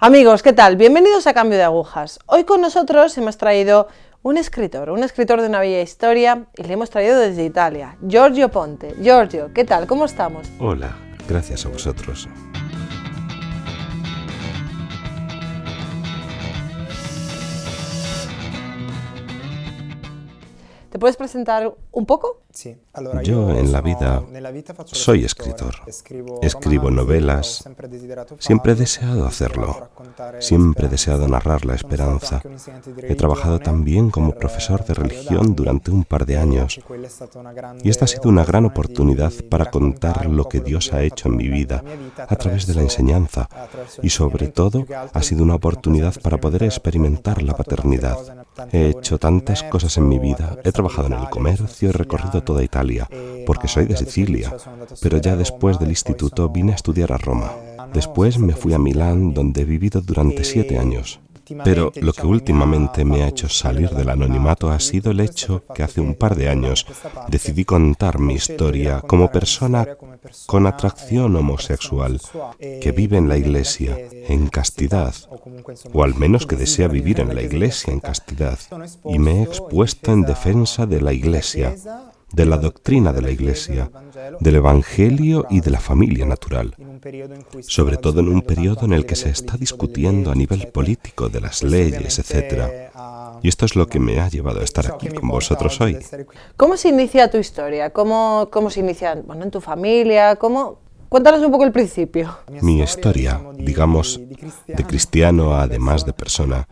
Amigos, 0.00 0.44
¿qué 0.44 0.52
tal? 0.52 0.76
Bienvenidos 0.76 1.26
a 1.26 1.34
Cambio 1.34 1.58
de 1.58 1.64
Agujas. 1.64 2.20
Hoy 2.26 2.44
con 2.44 2.60
nosotros 2.60 3.18
hemos 3.18 3.36
traído 3.36 3.88
un 4.22 4.36
escritor, 4.36 4.90
un 4.90 5.02
escritor 5.02 5.40
de 5.40 5.48
una 5.48 5.58
bella 5.58 5.82
historia 5.82 6.46
y 6.56 6.62
le 6.62 6.74
hemos 6.74 6.88
traído 6.88 7.18
desde 7.18 7.44
Italia, 7.44 7.98
Giorgio 8.06 8.48
Ponte. 8.48 8.94
Giorgio, 9.02 9.50
¿qué 9.52 9.64
tal? 9.64 9.88
¿Cómo 9.88 10.04
estamos? 10.04 10.46
Hola, 10.60 10.96
gracias 11.28 11.66
a 11.66 11.70
vosotros. 11.70 12.28
¿Te 20.90 21.00
puedes 21.00 21.16
presentar 21.16 21.74
un 21.98 22.06
poco? 22.06 22.42
Yo 23.22 23.50
en 23.50 23.72
la 23.72 23.80
vida 23.80 24.22
soy 24.86 25.24
escritor. 25.24 25.74
Escribo 26.42 26.90
novelas. 26.90 27.64
Siempre 28.38 28.72
he 28.72 28.74
deseado 28.74 29.26
hacerlo. 29.26 29.90
Siempre 30.40 30.86
he 30.86 30.88
deseado 30.88 31.28
narrar 31.28 31.64
la 31.64 31.74
esperanza. 31.74 32.42
He 33.02 33.14
trabajado 33.14 33.58
también 33.58 34.10
como 34.10 34.32
profesor 34.32 34.84
de 34.84 34.94
religión 34.94 35.54
durante 35.54 35.90
un 35.90 36.04
par 36.04 36.26
de 36.26 36.38
años. 36.38 36.80
Y 37.84 37.90
esta 37.90 38.06
ha 38.06 38.08
sido 38.08 38.28
una 38.28 38.44
gran 38.44 38.64
oportunidad 38.64 39.32
para 39.50 39.70
contar 39.70 40.26
lo 40.26 40.48
que 40.48 40.60
Dios 40.60 40.92
ha 40.92 41.02
hecho 41.02 41.28
en 41.28 41.36
mi 41.36 41.48
vida 41.48 41.84
a 42.16 42.36
través 42.36 42.66
de 42.66 42.74
la 42.74 42.82
enseñanza. 42.82 43.48
Y 44.02 44.10
sobre 44.10 44.48
todo 44.48 44.86
ha 45.12 45.22
sido 45.22 45.44
una 45.44 45.56
oportunidad 45.56 46.14
para 46.22 46.38
poder 46.38 46.62
experimentar 46.64 47.42
la 47.42 47.54
paternidad. 47.54 48.18
He 48.72 48.88
hecho 48.88 49.18
tantas 49.18 49.62
cosas 49.64 49.96
en 49.98 50.08
mi 50.08 50.18
vida. 50.18 50.56
He 50.64 50.72
trabajado 50.72 51.06
en 51.06 51.14
el 51.14 51.30
comercio, 51.30 51.87
he 51.88 51.92
recorrido 51.92 52.42
toda 52.42 52.62
Italia, 52.62 53.08
porque 53.46 53.68
soy 53.68 53.86
de 53.86 53.96
Sicilia, 53.96 54.54
pero 55.02 55.18
ya 55.18 55.36
después 55.36 55.78
del 55.78 55.90
instituto 55.90 56.48
vine 56.48 56.72
a 56.72 56.76
estudiar 56.76 57.12
a 57.12 57.18
Roma. 57.18 57.52
Después 57.92 58.38
me 58.38 58.54
fui 58.54 58.74
a 58.74 58.78
Milán, 58.78 59.34
donde 59.34 59.62
he 59.62 59.64
vivido 59.64 60.00
durante 60.00 60.44
siete 60.44 60.78
años. 60.78 61.20
Pero 61.64 61.92
lo 62.00 62.12
que 62.12 62.26
últimamente 62.26 63.04
me 63.04 63.22
ha 63.22 63.28
hecho 63.28 63.48
salir 63.48 63.90
del 63.90 64.10
anonimato 64.10 64.70
ha 64.70 64.80
sido 64.80 65.10
el 65.10 65.20
hecho 65.20 65.64
que 65.74 65.82
hace 65.82 66.00
un 66.00 66.14
par 66.14 66.36
de 66.36 66.48
años 66.48 66.86
decidí 67.28 67.64
contar 67.64 68.18
mi 68.18 68.34
historia 68.34 69.00
como 69.00 69.30
persona 69.30 69.86
con 70.46 70.66
atracción 70.66 71.36
homosexual 71.36 72.20
que 72.58 72.92
vive 72.92 73.16
en 73.16 73.28
la 73.28 73.36
iglesia 73.36 73.96
en 74.28 74.48
castidad, 74.48 75.14
o 75.92 76.02
al 76.02 76.14
menos 76.14 76.46
que 76.46 76.56
desea 76.56 76.88
vivir 76.88 77.20
en 77.20 77.34
la 77.34 77.42
iglesia 77.42 77.92
en 77.92 78.00
castidad, 78.00 78.58
y 79.04 79.18
me 79.18 79.40
he 79.40 79.42
expuesto 79.42 80.12
en 80.12 80.22
defensa 80.22 80.86
de 80.86 81.00
la 81.00 81.12
iglesia 81.12 81.74
de 82.32 82.44
la 82.44 82.58
doctrina 82.58 83.12
de 83.12 83.22
la 83.22 83.30
Iglesia, 83.30 83.90
del 84.40 84.56
Evangelio 84.56 85.46
y 85.48 85.60
de 85.60 85.70
la 85.70 85.80
familia 85.80 86.26
natural, 86.26 86.74
sobre 87.62 87.96
todo 87.96 88.20
en 88.20 88.28
un 88.28 88.42
periodo 88.42 88.84
en 88.84 88.92
el 88.92 89.06
que 89.06 89.16
se 89.16 89.30
está 89.30 89.56
discutiendo 89.56 90.30
a 90.30 90.34
nivel 90.34 90.68
político 90.68 91.28
de 91.28 91.40
las 91.40 91.62
leyes, 91.62 92.18
etc. 92.18 92.90
Y 93.42 93.48
esto 93.48 93.66
es 93.66 93.76
lo 93.76 93.86
que 93.86 94.00
me 94.00 94.20
ha 94.20 94.28
llevado 94.28 94.60
a 94.60 94.64
estar 94.64 94.86
aquí 94.92 95.08
con 95.08 95.28
vosotros 95.28 95.80
hoy. 95.80 95.98
¿Cómo 96.56 96.76
se 96.76 96.88
inicia 96.88 97.30
tu 97.30 97.38
historia? 97.38 97.90
¿Cómo, 97.90 98.48
cómo 98.50 98.70
se 98.70 98.80
inicia 98.80 99.14
bueno, 99.14 99.44
en 99.44 99.50
tu 99.50 99.60
familia? 99.60 100.36
¿Cómo, 100.36 100.78
Cuéntanos 101.08 101.40
un 101.40 101.50
poco 101.50 101.64
el 101.64 101.72
principio. 101.72 102.36
Mi 102.60 102.82
historia, 102.82 103.40
digamos, 103.54 104.20
de 104.66 104.84
cristiano 104.84 105.54
además 105.54 106.04
de 106.04 106.12
persona, 106.12 106.68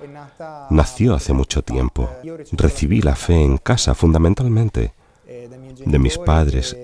nació 0.68 1.14
hace 1.14 1.32
mucho 1.32 1.62
tiempo. 1.62 2.10
Recibí 2.52 3.00
la 3.00 3.16
fe 3.16 3.42
en 3.42 3.56
casa 3.56 3.94
fundamentalmente 3.94 4.92
de 5.26 5.98
mis 5.98 6.18
padres, 6.18 6.76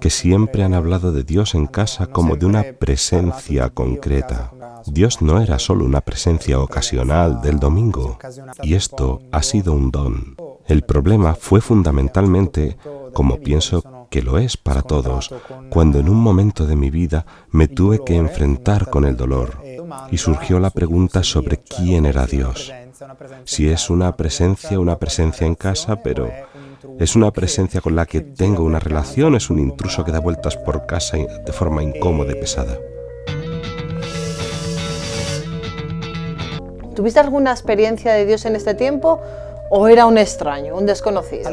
que 0.00 0.10
siempre 0.10 0.64
han 0.64 0.74
hablado 0.74 1.12
de 1.12 1.24
Dios 1.24 1.54
en 1.54 1.66
casa 1.66 2.06
como 2.06 2.36
de 2.36 2.46
una 2.46 2.64
presencia 2.78 3.70
concreta. 3.70 4.52
Dios 4.86 5.22
no 5.22 5.40
era 5.40 5.58
solo 5.58 5.84
una 5.84 6.00
presencia 6.00 6.60
ocasional 6.60 7.40
del 7.40 7.58
domingo, 7.58 8.18
y 8.62 8.74
esto 8.74 9.22
ha 9.32 9.42
sido 9.42 9.72
un 9.72 9.90
don. 9.90 10.36
El 10.66 10.82
problema 10.82 11.34
fue 11.34 11.60
fundamentalmente, 11.60 12.76
como 13.12 13.38
pienso 13.38 14.06
que 14.10 14.22
lo 14.22 14.38
es 14.38 14.56
para 14.56 14.82
todos, 14.82 15.32
cuando 15.70 15.98
en 15.98 16.08
un 16.08 16.18
momento 16.18 16.66
de 16.66 16.76
mi 16.76 16.90
vida 16.90 17.26
me 17.50 17.68
tuve 17.68 18.02
que 18.04 18.16
enfrentar 18.16 18.90
con 18.90 19.04
el 19.04 19.16
dolor 19.16 19.58
y 20.10 20.18
surgió 20.18 20.58
la 20.58 20.70
pregunta 20.70 21.22
sobre 21.22 21.58
quién 21.58 22.06
era 22.06 22.26
Dios. 22.26 22.72
Si 23.44 23.68
es 23.68 23.90
una 23.90 24.16
presencia, 24.16 24.78
una 24.78 24.98
presencia 24.98 25.46
en 25.46 25.54
casa, 25.54 26.02
pero 26.02 26.30
es 26.98 27.16
una 27.16 27.32
presencia 27.32 27.80
con 27.80 27.96
la 27.96 28.06
que 28.06 28.20
tengo 28.20 28.64
una 28.64 28.78
relación, 28.78 29.34
es 29.34 29.50
un 29.50 29.58
intruso 29.58 30.04
que 30.04 30.12
da 30.12 30.20
vueltas 30.20 30.56
por 30.56 30.86
casa 30.86 31.16
de 31.16 31.52
forma 31.52 31.82
incómoda 31.82 32.32
y 32.32 32.34
pesada. 32.36 32.78
¿Tuviste 36.94 37.18
alguna 37.18 37.50
experiencia 37.50 38.12
de 38.12 38.24
Dios 38.24 38.44
en 38.44 38.54
este 38.54 38.74
tiempo 38.74 39.20
o 39.70 39.88
era 39.88 40.06
un 40.06 40.16
extraño, 40.16 40.76
un 40.76 40.86
desconocido? 40.86 41.50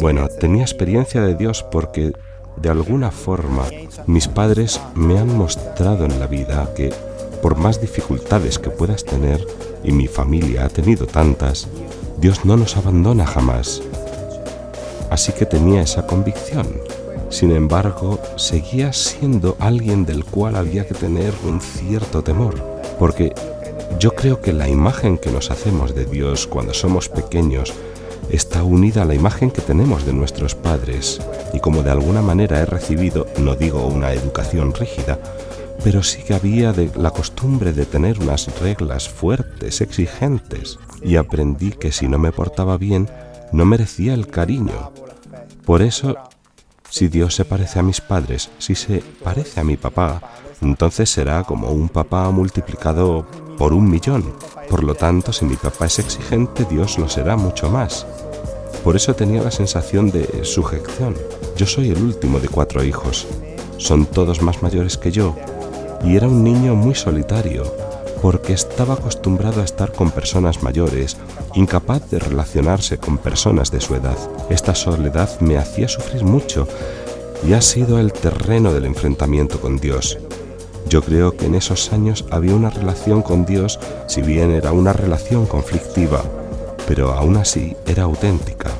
Bueno, 0.00 0.28
tenía 0.28 0.62
experiencia 0.62 1.20
de 1.22 1.34
Dios 1.34 1.62
porque 1.62 2.12
de 2.56 2.70
alguna 2.70 3.10
forma 3.10 3.64
mis 4.06 4.26
padres 4.28 4.80
me 4.94 5.18
han 5.18 5.36
mostrado 5.36 6.04
en 6.04 6.18
la 6.18 6.26
vida 6.26 6.70
que 6.74 6.92
por 7.42 7.56
más 7.56 7.80
dificultades 7.80 8.58
que 8.58 8.70
puedas 8.70 9.04
tener, 9.04 9.46
y 9.84 9.92
mi 9.92 10.08
familia 10.08 10.64
ha 10.64 10.68
tenido 10.68 11.06
tantas, 11.06 11.68
Dios 12.18 12.44
no 12.44 12.56
nos 12.56 12.76
abandona 12.76 13.26
jamás 13.26 13.80
así 15.10 15.32
que 15.32 15.46
tenía 15.46 15.82
esa 15.82 16.06
convicción. 16.06 16.66
Sin 17.30 17.52
embargo, 17.52 18.18
seguía 18.36 18.92
siendo 18.92 19.56
alguien 19.58 20.06
del 20.06 20.24
cual 20.24 20.56
había 20.56 20.86
que 20.86 20.94
tener 20.94 21.34
un 21.44 21.60
cierto 21.60 22.22
temor, 22.22 22.54
porque 22.98 23.34
yo 23.98 24.14
creo 24.14 24.40
que 24.40 24.52
la 24.52 24.68
imagen 24.68 25.18
que 25.18 25.30
nos 25.30 25.50
hacemos 25.50 25.94
de 25.94 26.04
Dios 26.06 26.46
cuando 26.46 26.72
somos 26.72 27.08
pequeños 27.08 27.74
está 28.30 28.62
unida 28.62 29.02
a 29.02 29.04
la 29.04 29.14
imagen 29.14 29.50
que 29.50 29.60
tenemos 29.60 30.04
de 30.06 30.12
nuestros 30.12 30.54
padres, 30.54 31.20
y 31.52 31.60
como 31.60 31.82
de 31.82 31.90
alguna 31.90 32.22
manera 32.22 32.60
he 32.60 32.66
recibido, 32.66 33.26
no 33.38 33.56
digo 33.56 33.86
una 33.86 34.12
educación 34.12 34.74
rígida, 34.74 35.18
pero 35.82 36.02
sí 36.02 36.22
que 36.22 36.34
había 36.34 36.72
de 36.72 36.90
la 36.96 37.10
costumbre 37.10 37.72
de 37.72 37.86
tener 37.86 38.18
unas 38.20 38.48
reglas 38.60 39.08
fuertes, 39.08 39.80
exigentes, 39.80 40.78
y 41.02 41.16
aprendí 41.16 41.70
que 41.72 41.92
si 41.92 42.08
no 42.08 42.18
me 42.18 42.32
portaba 42.32 42.76
bien, 42.76 43.08
no 43.52 43.64
merecía 43.64 44.14
el 44.14 44.26
cariño. 44.26 44.92
Por 45.64 45.82
eso, 45.82 46.16
si 46.90 47.08
Dios 47.08 47.34
se 47.34 47.44
parece 47.44 47.78
a 47.78 47.82
mis 47.82 48.00
padres, 48.00 48.50
si 48.58 48.74
se 48.74 49.02
parece 49.22 49.60
a 49.60 49.64
mi 49.64 49.76
papá, 49.76 50.22
entonces 50.60 51.10
será 51.10 51.44
como 51.44 51.70
un 51.70 51.88
papá 51.88 52.30
multiplicado 52.30 53.26
por 53.56 53.72
un 53.72 53.88
millón. 53.90 54.34
Por 54.68 54.84
lo 54.84 54.94
tanto, 54.94 55.32
si 55.32 55.44
mi 55.44 55.56
papá 55.56 55.86
es 55.86 55.98
exigente, 55.98 56.64
Dios 56.64 56.98
lo 56.98 57.08
será 57.08 57.36
mucho 57.36 57.70
más. 57.70 58.06
Por 58.84 58.96
eso 58.96 59.14
tenía 59.14 59.42
la 59.42 59.50
sensación 59.50 60.10
de 60.10 60.44
sujeción. 60.44 61.14
Yo 61.56 61.66
soy 61.66 61.90
el 61.90 62.02
último 62.02 62.40
de 62.40 62.48
cuatro 62.48 62.84
hijos. 62.84 63.26
Son 63.76 64.06
todos 64.06 64.42
más 64.42 64.62
mayores 64.62 64.96
que 64.96 65.10
yo. 65.10 65.36
Y 66.04 66.16
era 66.16 66.28
un 66.28 66.44
niño 66.44 66.74
muy 66.74 66.94
solitario, 66.94 67.64
porque 68.20 68.52
estaba 68.52 68.94
acostumbrado 68.94 69.60
a 69.60 69.64
estar 69.64 69.92
con 69.92 70.10
personas 70.10 70.62
mayores, 70.62 71.16
incapaz 71.54 72.10
de 72.10 72.18
relacionarse 72.18 72.98
con 72.98 73.18
personas 73.18 73.70
de 73.70 73.80
su 73.80 73.94
edad. 73.94 74.16
Esta 74.50 74.74
soledad 74.74 75.40
me 75.40 75.56
hacía 75.58 75.88
sufrir 75.88 76.24
mucho 76.24 76.66
y 77.46 77.52
ha 77.52 77.60
sido 77.60 77.98
el 77.98 78.12
terreno 78.12 78.72
del 78.72 78.84
enfrentamiento 78.84 79.60
con 79.60 79.78
Dios. 79.78 80.18
Yo 80.88 81.02
creo 81.02 81.36
que 81.36 81.46
en 81.46 81.54
esos 81.54 81.92
años 81.92 82.24
había 82.30 82.54
una 82.54 82.70
relación 82.70 83.22
con 83.22 83.44
Dios, 83.44 83.78
si 84.06 84.22
bien 84.22 84.50
era 84.50 84.72
una 84.72 84.92
relación 84.92 85.46
conflictiva, 85.46 86.22
pero 86.86 87.12
aún 87.12 87.36
así 87.36 87.76
era 87.86 88.04
auténtica. 88.04 88.70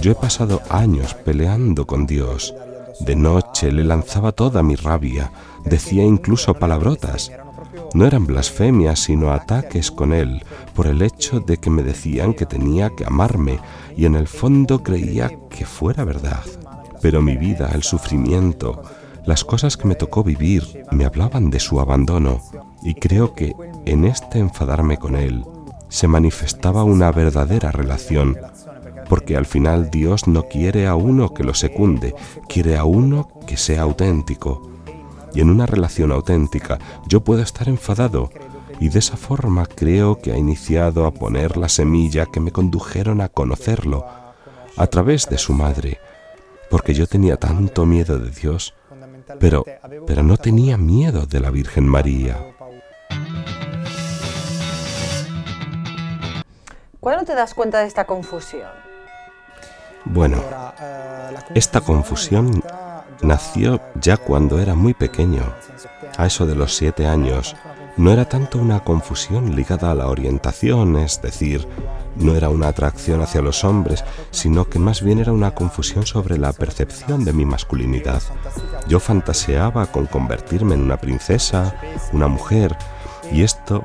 Yo 0.00 0.12
he 0.12 0.14
pasado 0.16 0.60
años 0.68 1.14
peleando 1.14 1.86
con 1.86 2.06
Dios. 2.06 2.54
De 2.98 3.14
noche 3.14 3.70
le 3.70 3.84
lanzaba 3.84 4.32
toda 4.32 4.62
mi 4.62 4.74
rabia, 4.74 5.32
decía 5.64 6.02
incluso 6.02 6.54
palabrotas, 6.54 7.30
no 7.94 8.06
eran 8.06 8.26
blasfemias, 8.26 9.00
sino 9.00 9.32
ataques 9.32 9.90
con 9.90 10.12
él, 10.12 10.42
por 10.74 10.86
el 10.86 11.02
hecho 11.02 11.40
de 11.40 11.58
que 11.58 11.70
me 11.70 11.82
decían 11.82 12.34
que 12.34 12.46
tenía 12.46 12.90
que 12.90 13.04
amarme, 13.04 13.60
y 13.96 14.06
en 14.06 14.14
el 14.14 14.26
fondo 14.26 14.82
creía 14.82 15.30
que 15.50 15.66
fuera 15.66 16.04
verdad. 16.04 16.44
Pero 17.00 17.20
mi 17.20 17.36
vida, 17.36 17.70
el 17.74 17.82
sufrimiento, 17.82 18.82
las 19.26 19.44
cosas 19.44 19.76
que 19.76 19.86
me 19.86 19.94
tocó 19.94 20.24
vivir, 20.24 20.84
me 20.90 21.04
hablaban 21.04 21.50
de 21.50 21.60
su 21.60 21.80
abandono, 21.80 22.40
y 22.82 22.94
creo 22.94 23.34
que 23.34 23.54
en 23.84 24.04
este 24.04 24.38
enfadarme 24.38 24.96
con 24.96 25.16
él 25.16 25.44
se 25.88 26.08
manifestaba 26.08 26.84
una 26.84 27.12
verdadera 27.12 27.70
relación, 27.70 28.38
porque 29.08 29.36
al 29.36 29.44
final 29.44 29.90
Dios 29.90 30.26
no 30.26 30.44
quiere 30.44 30.86
a 30.86 30.94
uno 30.94 31.34
que 31.34 31.44
lo 31.44 31.52
secunde, 31.52 32.14
quiere 32.48 32.78
a 32.78 32.84
uno 32.84 33.28
que 33.46 33.58
sea 33.58 33.82
auténtico 33.82 34.71
y 35.34 35.40
en 35.40 35.50
una 35.50 35.66
relación 35.66 36.12
auténtica 36.12 36.78
yo 37.06 37.22
puedo 37.22 37.42
estar 37.42 37.68
enfadado 37.68 38.30
y 38.80 38.88
de 38.88 38.98
esa 38.98 39.16
forma 39.16 39.66
creo 39.66 40.18
que 40.18 40.32
ha 40.32 40.36
iniciado 40.36 41.06
a 41.06 41.12
poner 41.12 41.56
la 41.56 41.68
semilla 41.68 42.26
que 42.26 42.40
me 42.40 42.52
condujeron 42.52 43.20
a 43.20 43.28
conocerlo 43.28 44.06
a 44.76 44.86
través 44.86 45.28
de 45.28 45.38
su 45.38 45.52
madre, 45.52 46.00
porque 46.70 46.94
yo 46.94 47.06
tenía 47.06 47.36
tanto 47.36 47.86
miedo 47.86 48.18
de 48.18 48.30
Dios, 48.30 48.74
pero, 49.38 49.64
pero 50.06 50.22
no 50.22 50.36
tenía 50.36 50.76
miedo 50.76 51.26
de 51.26 51.40
la 51.40 51.50
Virgen 51.50 51.86
María. 51.86 52.38
¿Cuándo 57.00 57.24
te 57.24 57.34
das 57.34 57.54
cuenta 57.54 57.80
de 57.80 57.86
esta 57.86 58.06
confusión? 58.06 58.91
Bueno, 60.04 60.38
esta 61.54 61.80
confusión 61.80 62.62
nació 63.22 63.80
ya 64.00 64.16
cuando 64.16 64.58
era 64.58 64.74
muy 64.74 64.94
pequeño, 64.94 65.42
a 66.16 66.26
eso 66.26 66.46
de 66.46 66.54
los 66.54 66.74
siete 66.76 67.06
años. 67.06 67.56
No 67.96 68.10
era 68.10 68.24
tanto 68.24 68.58
una 68.58 68.80
confusión 68.80 69.54
ligada 69.54 69.90
a 69.90 69.94
la 69.94 70.08
orientación, 70.08 70.96
es 70.96 71.20
decir, 71.20 71.68
no 72.16 72.34
era 72.34 72.48
una 72.48 72.68
atracción 72.68 73.20
hacia 73.20 73.42
los 73.42 73.64
hombres, 73.64 74.02
sino 74.30 74.64
que 74.64 74.78
más 74.78 75.02
bien 75.02 75.18
era 75.18 75.32
una 75.32 75.54
confusión 75.54 76.06
sobre 76.06 76.38
la 76.38 76.52
percepción 76.52 77.24
de 77.24 77.32
mi 77.32 77.44
masculinidad. 77.44 78.22
Yo 78.88 78.98
fantaseaba 78.98 79.86
con 79.86 80.06
convertirme 80.06 80.74
en 80.74 80.82
una 80.82 80.96
princesa, 80.96 81.76
una 82.12 82.28
mujer, 82.28 82.76
y 83.30 83.42
esto 83.42 83.84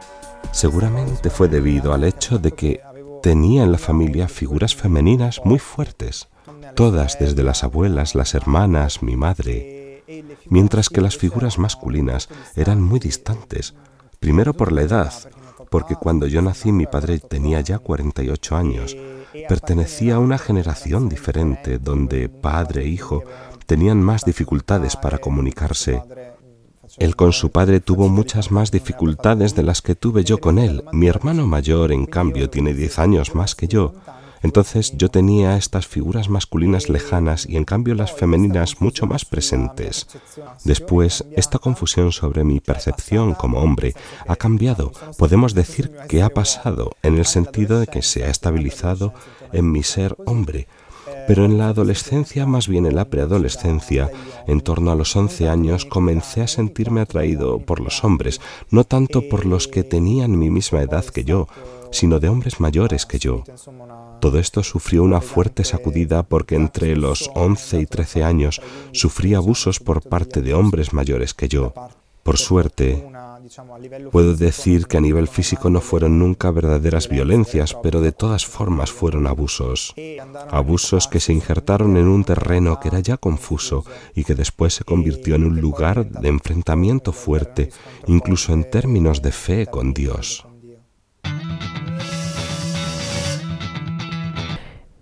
seguramente 0.52 1.30
fue 1.30 1.50
debido 1.50 1.94
al 1.94 2.04
hecho 2.04 2.40
de 2.40 2.52
que 2.54 2.82
tenía 3.28 3.64
en 3.64 3.74
la 3.74 3.78
familia 3.78 4.30
figuras 4.30 4.74
femeninas 4.74 5.42
muy 5.44 5.60
fuertes, 5.60 6.30
todas 6.76 7.20
desde 7.20 7.44
las 7.44 7.66
abuelas, 7.66 8.16
las 8.16 8.34
hermanas, 8.34 9.04
mi 9.04 9.18
madre, 9.18 10.02
mientras 10.46 10.88
que 10.88 11.02
las 11.02 11.18
figuras 11.18 11.58
masculinas 11.58 12.30
eran 12.56 12.82
muy 12.82 13.02
distantes, 13.02 13.76
primero 14.22 14.54
por 14.54 14.72
la 14.72 14.84
edad, 14.84 15.12
porque 15.70 15.96
cuando 15.96 16.26
yo 16.28 16.42
nací 16.42 16.72
mi 16.72 16.86
padre 16.86 17.20
tenía 17.20 17.60
ya 17.60 17.80
48 17.80 18.56
años, 18.56 18.96
pertenecía 19.50 20.16
a 20.16 20.20
una 20.20 20.38
generación 20.38 21.10
diferente 21.10 21.80
donde 21.80 22.30
padre 22.30 22.84
e 22.84 22.88
hijo 22.88 23.24
tenían 23.66 24.02
más 24.02 24.24
dificultades 24.24 24.96
para 24.96 25.18
comunicarse 25.18 26.02
él 26.98 27.16
con 27.16 27.32
su 27.32 27.52
padre 27.52 27.80
tuvo 27.80 28.10
muchas 28.10 28.52
más 28.52 28.72
dificultades 28.72 29.56
de 29.56 29.64
las 29.64 29.82
que 29.82 29.96
tuve 29.96 30.24
yo 30.24 30.40
con 30.40 30.58
él. 30.58 30.84
Mi 30.92 31.08
hermano 31.08 31.46
mayor, 31.46 31.92
en 31.92 32.06
cambio, 32.06 32.50
tiene 32.50 32.74
10 32.74 33.00
años 33.00 33.36
más 33.36 33.54
que 33.54 33.68
yo. 33.68 33.94
Entonces 34.42 34.94
yo 34.96 35.10
tenía 35.10 35.58
estas 35.58 35.88
figuras 35.88 36.30
masculinas 36.30 36.90
lejanas 36.90 37.48
y 37.48 37.58
en 37.58 37.66
cambio 37.66 37.96
las 37.96 38.14
femeninas 38.14 38.82
mucho 38.82 39.06
más 39.06 39.26
presentes. 39.26 40.08
Después, 40.64 41.26
esta 41.36 41.60
confusión 41.60 42.12
sobre 42.12 42.44
mi 42.44 42.60
percepción 42.60 43.34
como 43.34 43.60
hombre 43.60 43.94
ha 44.28 44.36
cambiado. 44.36 44.92
Podemos 45.18 45.54
decir 45.54 45.92
que 46.08 46.22
ha 46.22 46.30
pasado 46.30 46.92
en 47.04 47.18
el 47.18 47.26
sentido 47.26 47.80
de 47.80 47.88
que 47.88 48.02
se 48.02 48.24
ha 48.24 48.30
estabilizado 48.30 49.14
en 49.54 49.72
mi 49.72 49.84
ser 49.84 50.16
hombre 50.26 50.68
pero 51.28 51.46
en 51.46 51.58
la 51.58 51.68
adolescencia, 51.68 52.46
más 52.46 52.68
bien 52.68 52.86
en 52.86 52.96
la 52.96 53.06
preadolescencia, 53.06 54.10
en 54.48 54.62
torno 54.62 54.92
a 54.92 54.96
los 54.96 55.16
11 55.16 55.50
años, 55.50 55.86
comencé 55.86 56.42
a 56.42 56.48
sentirme 56.48 57.02
atraído 57.02 57.60
por 57.60 57.82
los 57.82 58.04
hombres, 58.04 58.40
no 58.72 58.86
tanto 58.86 59.28
por 59.28 59.46
los 59.46 59.68
que 59.68 59.84
tenían 59.84 60.40
mi 60.40 60.50
misma 60.50 60.82
edad 60.82 61.06
que 61.06 61.26
yo, 61.26 61.48
sino 61.92 62.20
de 62.20 62.30
hombres 62.30 62.60
mayores 62.60 63.06
que 63.06 63.20
yo. 63.20 63.44
Todo 64.22 64.40
esto 64.40 64.64
sufrió 64.64 65.04
una 65.04 65.22
fuerte 65.22 65.64
sacudida 65.64 66.24
porque 66.24 66.56
entre 66.56 66.96
los 66.96 67.30
11 67.36 67.82
y 67.82 67.86
13 67.86 68.24
años 68.24 68.62
sufrí 68.94 69.34
abusos 69.34 69.80
por 69.80 70.02
parte 70.02 70.42
de 70.42 70.54
hombres 70.54 70.94
mayores 70.94 71.34
que 71.34 71.48
yo. 71.48 71.74
Por 72.28 72.38
suerte, 72.38 73.08
puedo 74.12 74.36
decir 74.36 74.88
que 74.88 74.98
a 74.98 75.00
nivel 75.00 75.30
físico 75.30 75.70
no 75.70 75.80
fueron 75.80 76.20
nunca 76.20 76.52
verdaderas 76.52 77.08
violencias, 77.08 77.74
pero 77.82 78.02
de 78.02 78.12
todas 78.12 78.46
formas 78.46 78.92
fueron 78.92 79.28
abusos. 79.28 79.96
Abusos 80.52 81.08
que 81.08 81.22
se 81.22 81.32
injertaron 81.32 81.96
en 81.96 82.10
un 82.10 82.26
terreno 82.26 82.82
que 82.82 82.90
era 82.90 83.00
ya 83.00 83.16
confuso 83.16 83.86
y 84.14 84.26
que 84.26 84.36
después 84.36 84.74
se 84.74 84.84
convirtió 84.84 85.36
en 85.36 85.46
un 85.46 85.62
lugar 85.62 86.06
de 86.10 86.28
enfrentamiento 86.28 87.14
fuerte, 87.14 87.70
incluso 88.08 88.52
en 88.52 88.70
términos 88.70 89.22
de 89.22 89.32
fe 89.32 89.66
con 89.66 89.94
Dios. 89.94 90.47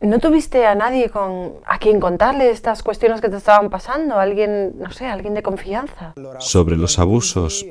¿No 0.06 0.20
tuviste 0.20 0.68
a 0.68 0.76
nadie 0.76 1.10
con, 1.10 1.54
a 1.66 1.80
quien 1.80 2.00
contarle 2.00 2.52
estas 2.52 2.84
cuestiones 2.84 3.22
que 3.22 3.30
te 3.30 3.38
estaban 3.38 3.72
pasando? 3.72 4.20
¿Alguien, 4.20 4.76
no 4.78 4.92
sé, 4.92 5.08
alguien 5.08 5.34
de 5.34 5.42
confianza? 5.42 6.14
Sobre 6.40 6.78
los 6.78 7.00
abusos, 7.00 7.66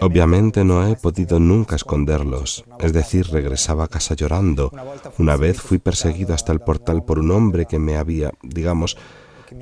obviamente 0.00 0.64
no 0.64 0.86
he 0.88 0.96
podido 0.96 1.38
nunca 1.38 1.76
esconderlos. 1.76 2.64
Es 2.78 2.94
decir, 2.94 3.28
regresaba 3.30 3.84
a 3.84 3.88
casa 3.88 4.14
llorando. 4.14 4.72
Una 5.18 5.36
vez 5.36 5.60
fui 5.60 5.78
perseguido 5.78 6.34
hasta 6.34 6.52
el 6.52 6.60
portal 6.60 7.04
por 7.04 7.18
un 7.18 7.30
hombre 7.32 7.66
que 7.66 7.78
me 7.78 7.98
había, 7.98 8.32
digamos, 8.42 8.96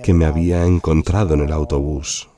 que 0.05 0.15
me 0.15 0.27
había 0.27 0.65
encontrado 0.65 1.35
en 1.35 1.41
el 1.41 1.53
autobús, 1.53 2.29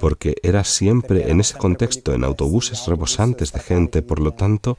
porque 0.00 0.36
era 0.42 0.64
siempre 0.64 1.30
en 1.30 1.38
ese 1.38 1.56
contexto, 1.58 2.12
en 2.12 2.24
autobuses 2.24 2.86
rebosantes 2.86 3.52
de 3.52 3.60
gente, 3.60 4.02
por 4.02 4.20
lo 4.20 4.32
tanto, 4.32 4.78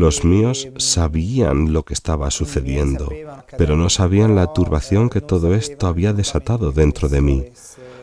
los 0.00 0.24
míos 0.24 0.68
sabían 0.78 1.74
lo 1.74 1.84
que 1.84 1.92
estaba 1.92 2.30
sucediendo, 2.30 3.10
pero 3.58 3.76
no 3.76 3.90
sabían 3.90 4.34
la 4.34 4.52
turbación 4.54 5.10
que 5.10 5.20
todo 5.20 5.54
esto 5.54 5.86
había 5.86 6.14
desatado 6.14 6.72
dentro 6.72 7.10
de 7.10 7.20
mí. 7.20 7.44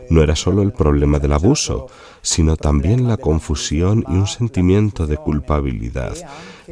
No 0.09 0.21
era 0.21 0.35
solo 0.35 0.61
el 0.61 0.71
problema 0.71 1.17
del 1.17 1.33
abuso, 1.33 1.87
sino 2.21 2.55
también 2.55 3.07
la 3.07 3.17
confusión 3.17 4.05
y 4.07 4.13
un 4.13 4.27
sentimiento 4.27 5.07
de 5.07 5.17
culpabilidad, 5.17 6.15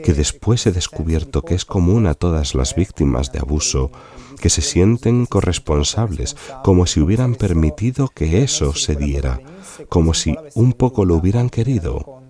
que 0.03 0.13
después 0.13 0.67
he 0.67 0.71
descubierto 0.71 1.41
que 1.41 1.55
es 1.55 1.65
común 1.65 2.05
a 2.05 2.13
todas 2.13 2.53
las 2.53 2.75
víctimas 2.75 3.31
de 3.31 3.39
abuso, 3.39 3.91
que 4.39 4.51
se 4.51 4.61
sienten 4.61 5.25
corresponsables, 5.25 6.37
como 6.63 6.85
si 6.85 6.99
hubieran 6.99 7.33
permitido 7.33 8.09
que 8.13 8.43
eso 8.43 8.75
se 8.75 8.95
diera, 8.95 9.41
como 9.89 10.13
si 10.13 10.35
un 10.53 10.73
poco 10.73 11.03
lo 11.03 11.15
hubieran 11.15 11.49
querido. 11.49 12.21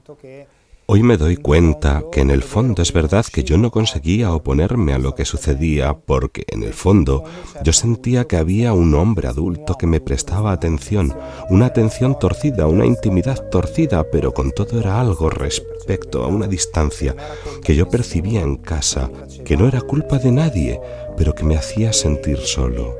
Hoy 0.88 1.02
me 1.02 1.18
doy 1.18 1.36
cuenta 1.36 2.04
que 2.12 2.22
en 2.22 2.30
el 2.30 2.44
fondo 2.44 2.84
es 2.84 2.94
verdad 2.94 3.26
que 3.26 3.44
yo 3.44 3.58
no 3.58 3.72
conseguía 3.72 4.32
oponerme 4.32 4.94
a 4.94 5.00
lo 5.00 5.16
que 5.16 5.26
sucedía 5.26 5.96
porque 5.98 6.44
en 6.48 6.62
el 6.62 6.74
fondo 6.74 7.24
yo 7.64 7.74
sentía 7.74 8.26
que 8.26 8.38
había 8.38 8.72
un 8.72 8.94
hombre 8.94 9.28
adulto 9.28 9.74
que 9.80 9.88
me 9.88 10.00
prestaba 10.00 10.52
atención, 10.52 11.12
una 11.50 11.66
atención 11.66 12.20
torcida, 12.20 12.68
una 12.68 12.86
intimidad 12.86 13.50
torcida, 13.50 14.12
pero 14.12 14.32
con 14.32 14.52
todo 14.52 14.80
era 14.80 15.02
algo 15.02 15.32
respecto 15.32 16.24
a 16.24 16.28
una 16.28 16.46
distancia 16.46 17.16
que 17.64 17.76
yo 17.76 17.90
percibía 17.90 18.42
en 18.42 18.58
casa, 18.58 19.10
que 19.44 19.58
no 19.58 19.68
era 19.68 19.82
culpa 19.82 20.20
de 20.20 20.32
nadie, 20.32 20.80
pero 21.18 21.34
que 21.34 21.46
me 21.46 21.58
hacía 21.58 21.94
sentir 21.94 22.38
solo. 22.38 22.96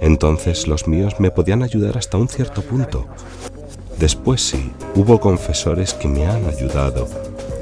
Entonces 0.00 0.66
los 0.66 0.88
míos 0.88 1.20
me 1.20 1.30
podían 1.30 1.62
ayudar 1.62 1.96
hasta 1.96 2.18
un 2.18 2.28
cierto 2.28 2.62
punto, 2.62 3.06
Después 4.00 4.40
sí, 4.40 4.72
hubo 4.94 5.20
confesores 5.20 5.92
que 5.92 6.08
me 6.08 6.24
han 6.24 6.46
ayudado, 6.46 7.06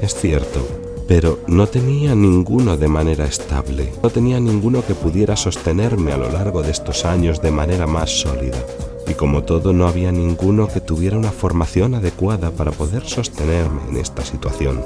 es 0.01 0.15
cierto, 0.15 0.65
pero 1.05 1.39
no 1.47 1.67
tenía 1.67 2.15
ninguno 2.15 2.77
de 2.77 2.87
manera 2.87 3.25
estable, 3.25 3.91
no 4.01 4.09
tenía 4.09 4.39
ninguno 4.39 4.81
que 4.85 4.95
pudiera 4.95 5.35
sostenerme 5.35 6.13
a 6.13 6.17
lo 6.17 6.31
largo 6.31 6.63
de 6.63 6.71
estos 6.71 7.03
años 7.03 7.41
de 7.41 7.51
manera 7.51 7.87
más 7.87 8.21
sólida. 8.21 8.57
Y 9.05 9.15
como 9.15 9.43
todo, 9.43 9.73
no 9.73 9.85
había 9.85 10.13
ninguno 10.13 10.69
que 10.69 10.79
tuviera 10.79 11.17
una 11.17 11.33
formación 11.33 11.93
adecuada 11.93 12.51
para 12.51 12.71
poder 12.71 13.05
sostenerme 13.05 13.81
en 13.89 13.97
esta 13.97 14.23
situación, 14.23 14.81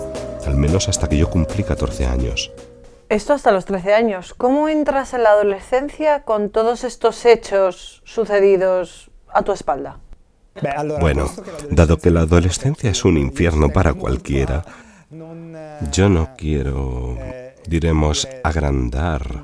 al 0.47 0.57
menos 0.57 0.89
hasta 0.89 1.07
que 1.07 1.17
yo 1.17 1.29
cumplí 1.29 1.63
14 1.63 2.07
años. 2.07 2.51
Esto 3.09 3.33
hasta 3.33 3.51
los 3.51 3.65
13 3.65 3.93
años. 3.93 4.33
¿Cómo 4.33 4.69
entras 4.69 5.13
en 5.13 5.21
la 5.21 5.29
adolescencia 5.29 6.23
con 6.23 6.49
todos 6.49 6.83
estos 6.83 7.23
hechos 7.27 8.01
sucedidos 8.05 9.11
a 9.31 9.43
tu 9.43 9.51
espalda? 9.51 9.99
Bueno, 10.99 11.29
dado 11.71 11.97
que 11.97 12.11
la 12.11 12.21
adolescencia 12.21 12.91
es 12.91 13.05
un 13.05 13.17
infierno 13.17 13.69
para 13.69 13.93
cualquiera, 13.93 14.63
yo 15.91 16.09
no 16.09 16.29
quiero, 16.37 17.17
diremos, 17.67 18.27
agrandar 18.43 19.43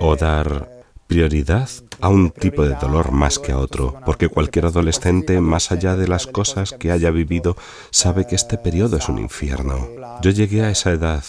o 0.00 0.16
dar 0.16 0.76
prioridad 1.06 1.68
a 2.00 2.08
un 2.08 2.30
tipo 2.30 2.64
de 2.64 2.74
dolor 2.74 3.12
más 3.12 3.38
que 3.38 3.52
a 3.52 3.58
otro, 3.58 3.94
porque 4.04 4.28
cualquier 4.28 4.66
adolescente, 4.66 5.40
más 5.40 5.70
allá 5.70 5.96
de 5.96 6.08
las 6.08 6.26
cosas 6.26 6.72
que 6.72 6.90
haya 6.90 7.10
vivido, 7.10 7.56
sabe 7.90 8.26
que 8.26 8.34
este 8.34 8.58
periodo 8.58 8.96
es 8.96 9.08
un 9.08 9.18
infierno. 9.18 9.88
Yo 10.22 10.30
llegué 10.30 10.62
a 10.62 10.70
esa 10.70 10.90
edad 10.90 11.24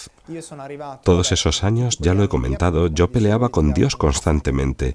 todos 1.02 1.32
esos 1.32 1.64
años, 1.64 1.98
ya 1.98 2.12
lo 2.14 2.22
he 2.22 2.28
comentado, 2.28 2.88
yo 2.88 3.10
peleaba 3.10 3.48
con 3.48 3.72
Dios 3.72 3.96
constantemente. 3.96 4.94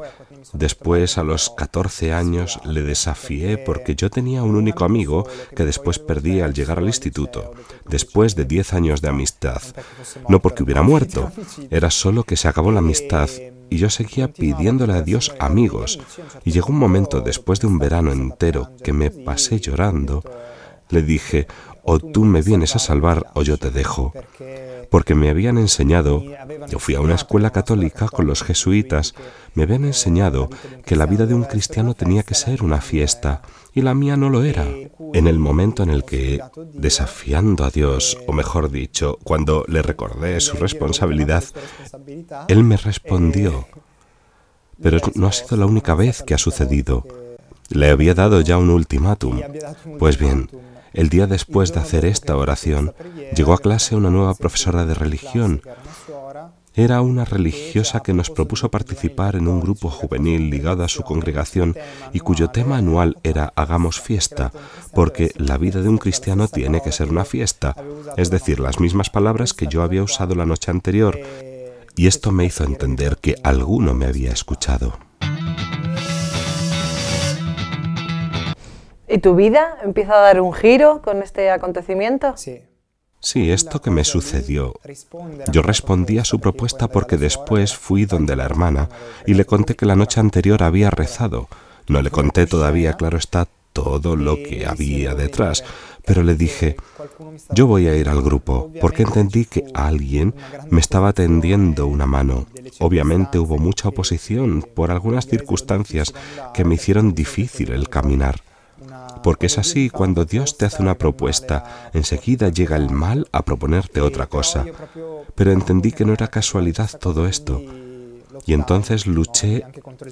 Después, 0.51 1.17
a 1.17 1.23
los 1.23 1.49
14 1.51 2.13
años, 2.13 2.59
le 2.65 2.81
desafié 2.81 3.57
porque 3.57 3.95
yo 3.95 4.09
tenía 4.09 4.43
un 4.43 4.55
único 4.55 4.83
amigo 4.83 5.27
que 5.55 5.65
después 5.65 5.99
perdí 5.99 6.41
al 6.41 6.53
llegar 6.53 6.79
al 6.79 6.87
instituto, 6.87 7.51
después 7.87 8.35
de 8.35 8.45
10 8.45 8.73
años 8.73 9.01
de 9.01 9.09
amistad. 9.09 9.61
No 10.27 10.41
porque 10.41 10.63
hubiera 10.63 10.81
muerto, 10.81 11.31
era 11.69 11.89
solo 11.89 12.23
que 12.23 12.35
se 12.35 12.47
acabó 12.47 12.71
la 12.71 12.79
amistad 12.79 13.29
y 13.69 13.77
yo 13.77 13.89
seguía 13.89 14.27
pidiéndole 14.27 14.93
a 14.93 15.01
Dios 15.01 15.33
amigos. 15.39 15.99
Y 16.43 16.51
llegó 16.51 16.69
un 16.69 16.79
momento 16.79 17.21
después 17.21 17.59
de 17.59 17.67
un 17.67 17.79
verano 17.79 18.11
entero 18.11 18.71
que 18.83 18.93
me 18.93 19.09
pasé 19.09 19.59
llorando, 19.59 20.23
le 20.89 21.01
dije, 21.01 21.47
o 21.83 21.99
tú 21.99 22.23
me 22.23 22.41
vienes 22.41 22.75
a 22.75 22.79
salvar 22.79 23.27
o 23.33 23.43
yo 23.43 23.57
te 23.57 23.69
dejo. 23.69 24.13
Porque 24.89 25.15
me 25.15 25.29
habían 25.29 25.57
enseñado, 25.57 26.23
yo 26.69 26.79
fui 26.79 26.95
a 26.95 27.01
una 27.01 27.15
escuela 27.15 27.51
católica 27.51 28.07
con 28.07 28.25
los 28.25 28.43
jesuitas, 28.43 29.15
me 29.53 29.63
habían 29.63 29.85
enseñado 29.85 30.49
que 30.85 30.95
la 30.95 31.05
vida 31.05 31.25
de 31.25 31.33
un 31.33 31.43
cristiano 31.43 31.93
tenía 31.93 32.23
que 32.23 32.35
ser 32.35 32.63
una 32.63 32.79
fiesta 32.79 33.41
y 33.73 33.81
la 33.81 33.93
mía 33.93 34.15
no 34.15 34.29
lo 34.29 34.43
era. 34.43 34.65
En 35.13 35.27
el 35.27 35.39
momento 35.39 35.83
en 35.83 35.89
el 35.89 36.05
que, 36.05 36.39
desafiando 36.73 37.65
a 37.65 37.69
Dios, 37.69 38.17
o 38.27 38.33
mejor 38.33 38.71
dicho, 38.71 39.17
cuando 39.23 39.65
le 39.67 39.81
recordé 39.81 40.39
su 40.39 40.57
responsabilidad, 40.57 41.43
Él 42.47 42.63
me 42.63 42.77
respondió. 42.77 43.67
Pero 44.81 44.99
no 45.15 45.27
ha 45.27 45.31
sido 45.31 45.57
la 45.57 45.65
única 45.65 45.95
vez 45.95 46.23
que 46.23 46.33
ha 46.33 46.37
sucedido. 46.37 47.05
Le 47.69 47.89
había 47.89 48.13
dado 48.13 48.41
ya 48.41 48.57
un 48.57 48.69
ultimátum. 48.69 49.41
Pues 49.97 50.17
bien, 50.17 50.49
el 50.93 51.09
día 51.09 51.27
después 51.27 51.73
de 51.73 51.79
hacer 51.79 52.05
esta 52.05 52.37
oración, 52.37 52.93
llegó 53.35 53.53
a 53.53 53.59
clase 53.59 53.95
una 53.95 54.09
nueva 54.09 54.35
profesora 54.35 54.85
de 54.85 54.93
religión 54.93 55.61
era 56.75 57.01
una 57.01 57.23
religiosa 57.23 57.99
que 58.01 58.13
nos 58.13 58.31
propuso 58.31 58.71
participar 58.71 59.35
en 59.35 59.47
un 59.47 59.59
grupo 59.59 59.89
juvenil 59.89 60.49
ligado 60.49 60.83
a 60.83 60.87
su 60.87 61.03
congregación 61.03 61.75
y 62.13 62.19
cuyo 62.19 62.49
tema 62.49 62.77
anual 62.77 63.17
era 63.21 63.53
Hagamos 63.55 64.01
fiesta, 64.01 64.51
porque 64.93 65.31
la 65.35 65.57
vida 65.57 65.81
de 65.81 65.89
un 65.89 65.99
cristiano 65.99 66.47
tiene 66.47 66.81
que 66.81 66.91
ser 66.91 67.09
una 67.09 67.25
fiesta, 67.25 67.75
es 68.17 68.31
decir, 68.31 68.59
las 68.59 68.79
mismas 68.79 69.11
palabras 69.11 69.53
que 69.53 69.67
yo 69.67 69.83
había 69.83 70.01
usado 70.01 70.33
la 70.33 70.47
noche 70.47 70.71
anterior, 70.71 71.19
y 71.95 72.07
esto 72.07 72.31
me 72.31 72.45
hizo 72.45 72.63
entender 72.63 73.17
que 73.17 73.35
alguno 73.43 73.93
me 73.93 74.07
había 74.07 74.31
escuchado. 74.31 74.97
¿Y 79.13 79.19
tu 79.19 79.35
vida 79.35 79.77
empieza 79.83 80.15
a 80.15 80.21
dar 80.21 80.41
un 80.41 80.53
giro 80.53 81.03
con 81.03 81.21
este 81.21 81.51
acontecimiento? 81.51 82.35
Sí. 82.35 82.61
Sí, 83.19 83.51
esto 83.51 83.79
que 83.79 83.91
me 83.91 84.03
sucedió. 84.05 84.73
Yo 85.51 85.61
respondí 85.61 86.17
a 86.17 86.25
su 86.25 86.39
propuesta 86.39 86.87
porque 86.87 87.17
después 87.17 87.77
fui 87.77 88.05
donde 88.05 88.35
la 88.35 88.45
hermana 88.45 88.89
y 89.27 89.35
le 89.35 89.45
conté 89.45 89.75
que 89.75 89.85
la 89.85 89.95
noche 89.95 90.19
anterior 90.19 90.63
había 90.63 90.89
rezado. 90.89 91.47
No 91.87 92.01
le 92.01 92.09
conté 92.09 92.47
todavía, 92.47 92.93
claro 92.93 93.19
está, 93.19 93.47
todo 93.71 94.15
lo 94.15 94.35
que 94.37 94.65
había 94.65 95.13
detrás, 95.13 95.63
pero 96.05 96.23
le 96.23 96.33
dije, 96.33 96.75
yo 97.51 97.67
voy 97.67 97.87
a 97.89 97.95
ir 97.95 98.09
al 98.09 98.23
grupo, 98.23 98.71
porque 98.81 99.03
entendí 99.03 99.45
que 99.45 99.65
alguien 99.75 100.33
me 100.71 100.79
estaba 100.79 101.13
tendiendo 101.13 101.85
una 101.85 102.07
mano. 102.07 102.47
Obviamente 102.79 103.37
hubo 103.37 103.59
mucha 103.59 103.89
oposición 103.89 104.67
por 104.73 104.89
algunas 104.89 105.27
circunstancias 105.27 106.15
que 106.55 106.65
me 106.65 106.75
hicieron 106.75 107.13
difícil 107.13 107.73
el 107.73 107.89
caminar. 107.89 108.41
Porque 109.23 109.45
es 109.47 109.57
así, 109.57 109.89
cuando 109.89 110.25
Dios 110.25 110.57
te 110.57 110.65
hace 110.65 110.81
una 110.81 110.97
propuesta, 110.97 111.89
enseguida 111.93 112.49
llega 112.49 112.75
el 112.75 112.89
mal 112.89 113.27
a 113.31 113.43
proponerte 113.43 114.01
otra 114.01 114.27
cosa. 114.27 114.65
Pero 115.35 115.51
entendí 115.51 115.91
que 115.91 116.05
no 116.05 116.13
era 116.13 116.27
casualidad 116.27 116.89
todo 116.99 117.27
esto. 117.27 117.61
Y 118.45 118.53
entonces 118.53 119.07
luché 119.07 119.63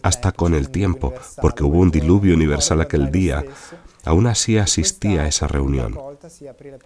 hasta 0.04 0.32
con 0.32 0.54
el 0.54 0.70
tiempo, 0.70 1.14
porque 1.42 1.64
hubo 1.64 1.80
un 1.80 1.92
diluvio 1.92 2.36
universal 2.36 2.82
aquel 2.82 3.12
día, 3.12 3.44
Aún 4.04 4.28
así 4.28 4.58
asistí 4.58 5.18
a 5.18 5.28
esa 5.28 5.48
reunión. 5.48 5.98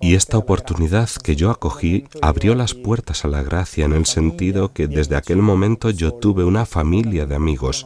Y 0.01 0.15
esta 0.15 0.37
oportunidad 0.37 1.09
que 1.23 1.35
yo 1.35 1.51
acogí 1.51 2.05
abrió 2.21 2.55
las 2.55 2.73
puertas 2.73 3.25
a 3.25 3.27
la 3.27 3.43
gracia 3.43 3.85
en 3.85 3.93
el 3.93 4.05
sentido 4.05 4.73
que 4.73 4.87
desde 4.87 5.15
aquel 5.15 5.37
momento 5.37 5.89
yo 5.89 6.13
tuve 6.13 6.43
una 6.43 6.65
familia 6.65 7.25
de 7.25 7.35
amigos. 7.35 7.85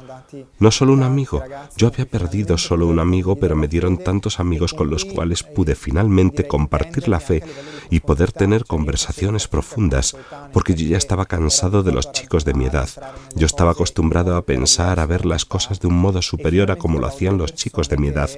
No 0.59 0.71
solo 0.71 0.93
un 0.93 1.03
amigo, 1.03 1.43
yo 1.75 1.87
había 1.87 2.05
perdido 2.05 2.57
solo 2.57 2.87
un 2.87 2.99
amigo, 2.99 3.35
pero 3.35 3.55
me 3.55 3.67
dieron 3.67 3.97
tantos 3.97 4.39
amigos 4.39 4.73
con 4.73 4.89
los 4.89 5.05
cuales 5.05 5.43
pude 5.43 5.75
finalmente 5.75 6.47
compartir 6.47 7.07
la 7.07 7.19
fe 7.19 7.43
y 7.89 7.99
poder 8.01 8.31
tener 8.31 8.65
conversaciones 8.65 9.47
profundas, 9.47 10.15
porque 10.53 10.75
yo 10.75 10.87
ya 10.87 10.97
estaba 10.97 11.25
cansado 11.25 11.83
de 11.83 11.91
los 11.91 12.11
chicos 12.11 12.45
de 12.45 12.53
mi 12.53 12.65
edad. 12.65 12.89
Yo 13.35 13.45
estaba 13.45 13.71
acostumbrado 13.71 14.35
a 14.35 14.45
pensar, 14.45 14.99
a 14.99 15.05
ver 15.05 15.25
las 15.25 15.45
cosas 15.45 15.79
de 15.79 15.87
un 15.87 15.95
modo 15.95 16.21
superior 16.21 16.71
a 16.71 16.75
como 16.75 16.99
lo 16.99 17.07
hacían 17.07 17.37
los 17.37 17.55
chicos 17.55 17.89
de 17.89 17.97
mi 17.97 18.09
edad. 18.09 18.29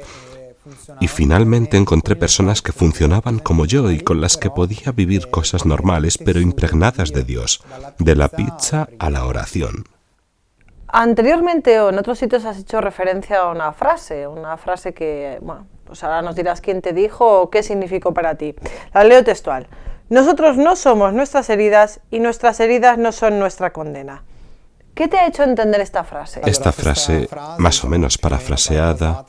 Y 0.99 1.07
finalmente 1.07 1.77
encontré 1.77 2.15
personas 2.15 2.61
que 2.61 2.71
funcionaban 2.71 3.39
como 3.39 3.65
yo 3.65 3.89
y 3.91 3.99
con 3.99 4.21
las 4.21 4.37
que 4.37 4.49
podía 4.49 4.91
vivir 4.91 5.29
cosas 5.29 5.65
normales 5.65 6.17
pero 6.17 6.39
impregnadas 6.39 7.11
de 7.11 7.23
Dios, 7.23 7.63
de 7.99 8.15
la 8.15 8.27
pizza 8.27 8.87
a 8.99 9.09
la 9.09 9.25
oración. 9.25 9.85
Anteriormente 10.87 11.79
o 11.79 11.89
en 11.89 11.97
otros 11.99 12.19
sitios 12.19 12.45
has 12.45 12.59
hecho 12.59 12.81
referencia 12.81 13.39
a 13.39 13.51
una 13.51 13.71
frase, 13.71 14.27
una 14.27 14.57
frase 14.57 14.93
que, 14.93 15.39
bueno, 15.41 15.65
pues 15.85 16.03
ahora 16.03 16.21
nos 16.21 16.35
dirás 16.35 16.61
quién 16.61 16.81
te 16.81 16.93
dijo 16.93 17.41
o 17.41 17.49
qué 17.49 17.63
significó 17.63 18.13
para 18.13 18.35
ti. 18.35 18.55
La 18.93 19.03
leo 19.03 19.23
textual. 19.23 19.67
Nosotros 20.09 20.57
no 20.57 20.75
somos 20.75 21.13
nuestras 21.13 21.49
heridas 21.49 22.01
y 22.11 22.19
nuestras 22.19 22.59
heridas 22.59 22.97
no 22.97 23.13
son 23.13 23.39
nuestra 23.39 23.71
condena. 23.71 24.23
¿Qué 24.93 25.07
te 25.07 25.17
ha 25.17 25.27
hecho 25.27 25.43
entender 25.43 25.81
esta 25.81 26.03
frase? 26.03 26.41
Esta 26.45 26.71
frase, 26.71 27.29
más 27.57 27.83
o 27.83 27.87
menos 27.87 28.17
parafraseada, 28.17 29.25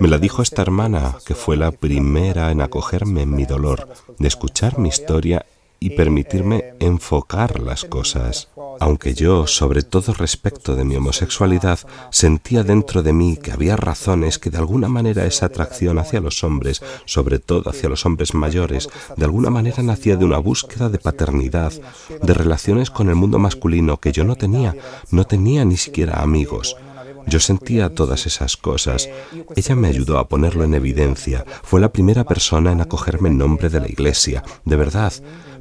me 0.00 0.08
la 0.08 0.18
dijo 0.18 0.42
esta 0.42 0.62
hermana, 0.62 1.16
que 1.26 1.34
fue 1.34 1.56
la 1.56 1.70
primera 1.70 2.50
en 2.50 2.60
acogerme 2.60 3.22
en 3.22 3.34
mi 3.34 3.44
dolor, 3.44 3.88
de 4.18 4.28
escuchar 4.28 4.78
mi 4.78 4.88
historia 4.88 5.44
y 5.78 5.90
permitirme 5.90 6.74
enfocar 6.80 7.60
las 7.60 7.84
cosas. 7.84 8.48
Aunque 8.80 9.14
yo, 9.14 9.46
sobre 9.46 9.82
todo 9.82 10.12
respecto 10.14 10.74
de 10.74 10.84
mi 10.84 10.96
homosexualidad, 10.96 11.78
sentía 12.10 12.62
dentro 12.62 13.02
de 13.02 13.12
mí 13.12 13.36
que 13.36 13.52
había 13.52 13.76
razones 13.76 14.38
que 14.38 14.50
de 14.50 14.58
alguna 14.58 14.88
manera 14.88 15.24
esa 15.24 15.46
atracción 15.46 15.98
hacia 15.98 16.20
los 16.20 16.44
hombres, 16.44 16.82
sobre 17.04 17.38
todo 17.38 17.70
hacia 17.70 17.88
los 17.88 18.04
hombres 18.06 18.34
mayores, 18.34 18.88
de 19.16 19.24
alguna 19.24 19.50
manera 19.50 19.82
nacía 19.82 20.16
de 20.16 20.24
una 20.24 20.38
búsqueda 20.38 20.88
de 20.88 20.98
paternidad, 20.98 21.72
de 22.22 22.34
relaciones 22.34 22.90
con 22.90 23.08
el 23.08 23.14
mundo 23.14 23.38
masculino 23.38 23.98
que 23.98 24.12
yo 24.12 24.24
no 24.24 24.36
tenía, 24.36 24.74
no 25.10 25.26
tenía 25.26 25.64
ni 25.64 25.76
siquiera 25.76 26.22
amigos. 26.22 26.76
Yo 27.26 27.40
sentía 27.40 27.94
todas 27.94 28.26
esas 28.26 28.56
cosas. 28.56 29.08
Ella 29.54 29.74
me 29.74 29.88
ayudó 29.88 30.18
a 30.18 30.28
ponerlo 30.28 30.64
en 30.64 30.74
evidencia. 30.74 31.44
Fue 31.62 31.80
la 31.80 31.92
primera 31.92 32.24
persona 32.24 32.72
en 32.72 32.80
acogerme 32.80 33.28
en 33.28 33.38
nombre 33.38 33.68
de 33.68 33.80
la 33.80 33.88
Iglesia. 33.88 34.44
De 34.64 34.76
verdad, 34.76 35.12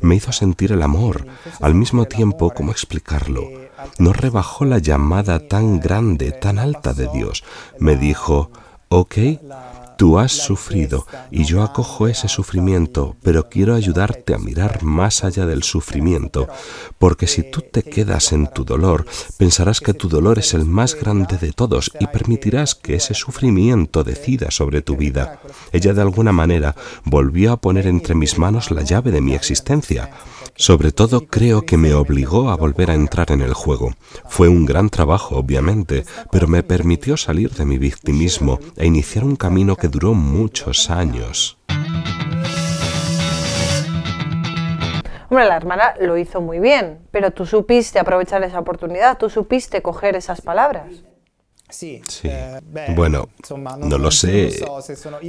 me 0.01 0.15
hizo 0.15 0.31
sentir 0.31 0.71
el 0.71 0.81
amor. 0.81 1.25
Al 1.61 1.75
mismo 1.75 2.05
tiempo, 2.05 2.51
¿cómo 2.51 2.71
explicarlo? 2.71 3.43
No 3.97 4.13
rebajó 4.13 4.65
la 4.65 4.79
llamada 4.79 5.39
tan 5.39 5.79
grande, 5.79 6.31
tan 6.31 6.59
alta 6.59 6.93
de 6.93 7.07
Dios. 7.13 7.43
Me 7.79 7.95
dijo, 7.95 8.51
ok, 8.89 9.15
Tú 9.97 10.19
has 10.19 10.31
sufrido 10.31 11.07
y 11.31 11.45
yo 11.45 11.63
acojo 11.63 12.07
ese 12.07 12.27
sufrimiento, 12.27 13.15
pero 13.23 13.49
quiero 13.49 13.75
ayudarte 13.75 14.33
a 14.33 14.37
mirar 14.37 14.83
más 14.83 15.23
allá 15.23 15.45
del 15.45 15.63
sufrimiento, 15.63 16.47
porque 16.97 17.27
si 17.27 17.43
tú 17.43 17.61
te 17.61 17.83
quedas 17.83 18.33
en 18.33 18.47
tu 18.47 18.65
dolor, 18.65 19.05
pensarás 19.37 19.79
que 19.79 19.93
tu 19.93 20.09
dolor 20.09 20.39
es 20.39 20.53
el 20.53 20.65
más 20.65 20.95
grande 20.95 21.37
de 21.37 21.53
todos 21.53 21.91
y 21.99 22.07
permitirás 22.07 22.75
que 22.75 22.95
ese 22.95 23.13
sufrimiento 23.13 24.03
decida 24.03 24.51
sobre 24.51 24.81
tu 24.81 24.97
vida. 24.97 25.39
Ella 25.71 25.93
de 25.93 26.01
alguna 26.01 26.31
manera 26.31 26.75
volvió 27.03 27.53
a 27.53 27.57
poner 27.57 27.87
entre 27.87 28.15
mis 28.15 28.37
manos 28.37 28.71
la 28.71 28.81
llave 28.81 29.11
de 29.11 29.21
mi 29.21 29.33
existencia. 29.33 30.11
Sobre 30.57 30.93
todo 30.93 31.27
creo 31.27 31.65
que 31.65 31.75
me 31.75 31.93
obligó 31.93 32.49
a 32.49 32.55
volver 32.55 32.89
a 32.89 32.93
entrar 32.93 33.29
en 33.31 33.41
el 33.41 33.53
juego. 33.53 33.91
Fue 34.29 34.47
un 34.47 34.65
gran 34.65 34.89
trabajo, 34.89 35.35
obviamente, 35.35 36.05
pero 36.31 36.47
me 36.47 36.63
permitió 36.63 37.17
salir 37.17 37.51
de 37.51 37.65
mi 37.65 37.77
victimismo 37.77 38.59
e 38.77 38.85
iniciar 38.85 39.25
un 39.25 39.35
camino 39.35 39.75
que 39.75 39.89
duró 39.89 40.13
muchos 40.13 40.89
años. 40.89 41.57
Hombre, 45.29 45.45
la 45.45 45.57
hermana 45.57 45.93
lo 45.99 46.17
hizo 46.17 46.39
muy 46.39 46.59
bien, 46.59 46.99
pero 47.11 47.31
tú 47.31 47.45
supiste 47.45 47.99
aprovechar 47.99 48.41
esa 48.43 48.59
oportunidad, 48.59 49.17
tú 49.17 49.29
supiste 49.29 49.81
coger 49.81 50.15
esas 50.15 50.39
palabras. 50.39 51.03
Sí. 51.69 52.01
Eh, 52.23 52.59
bueno, 52.95 53.29
no 53.79 53.97
lo 53.97 54.11
sé. 54.11 54.63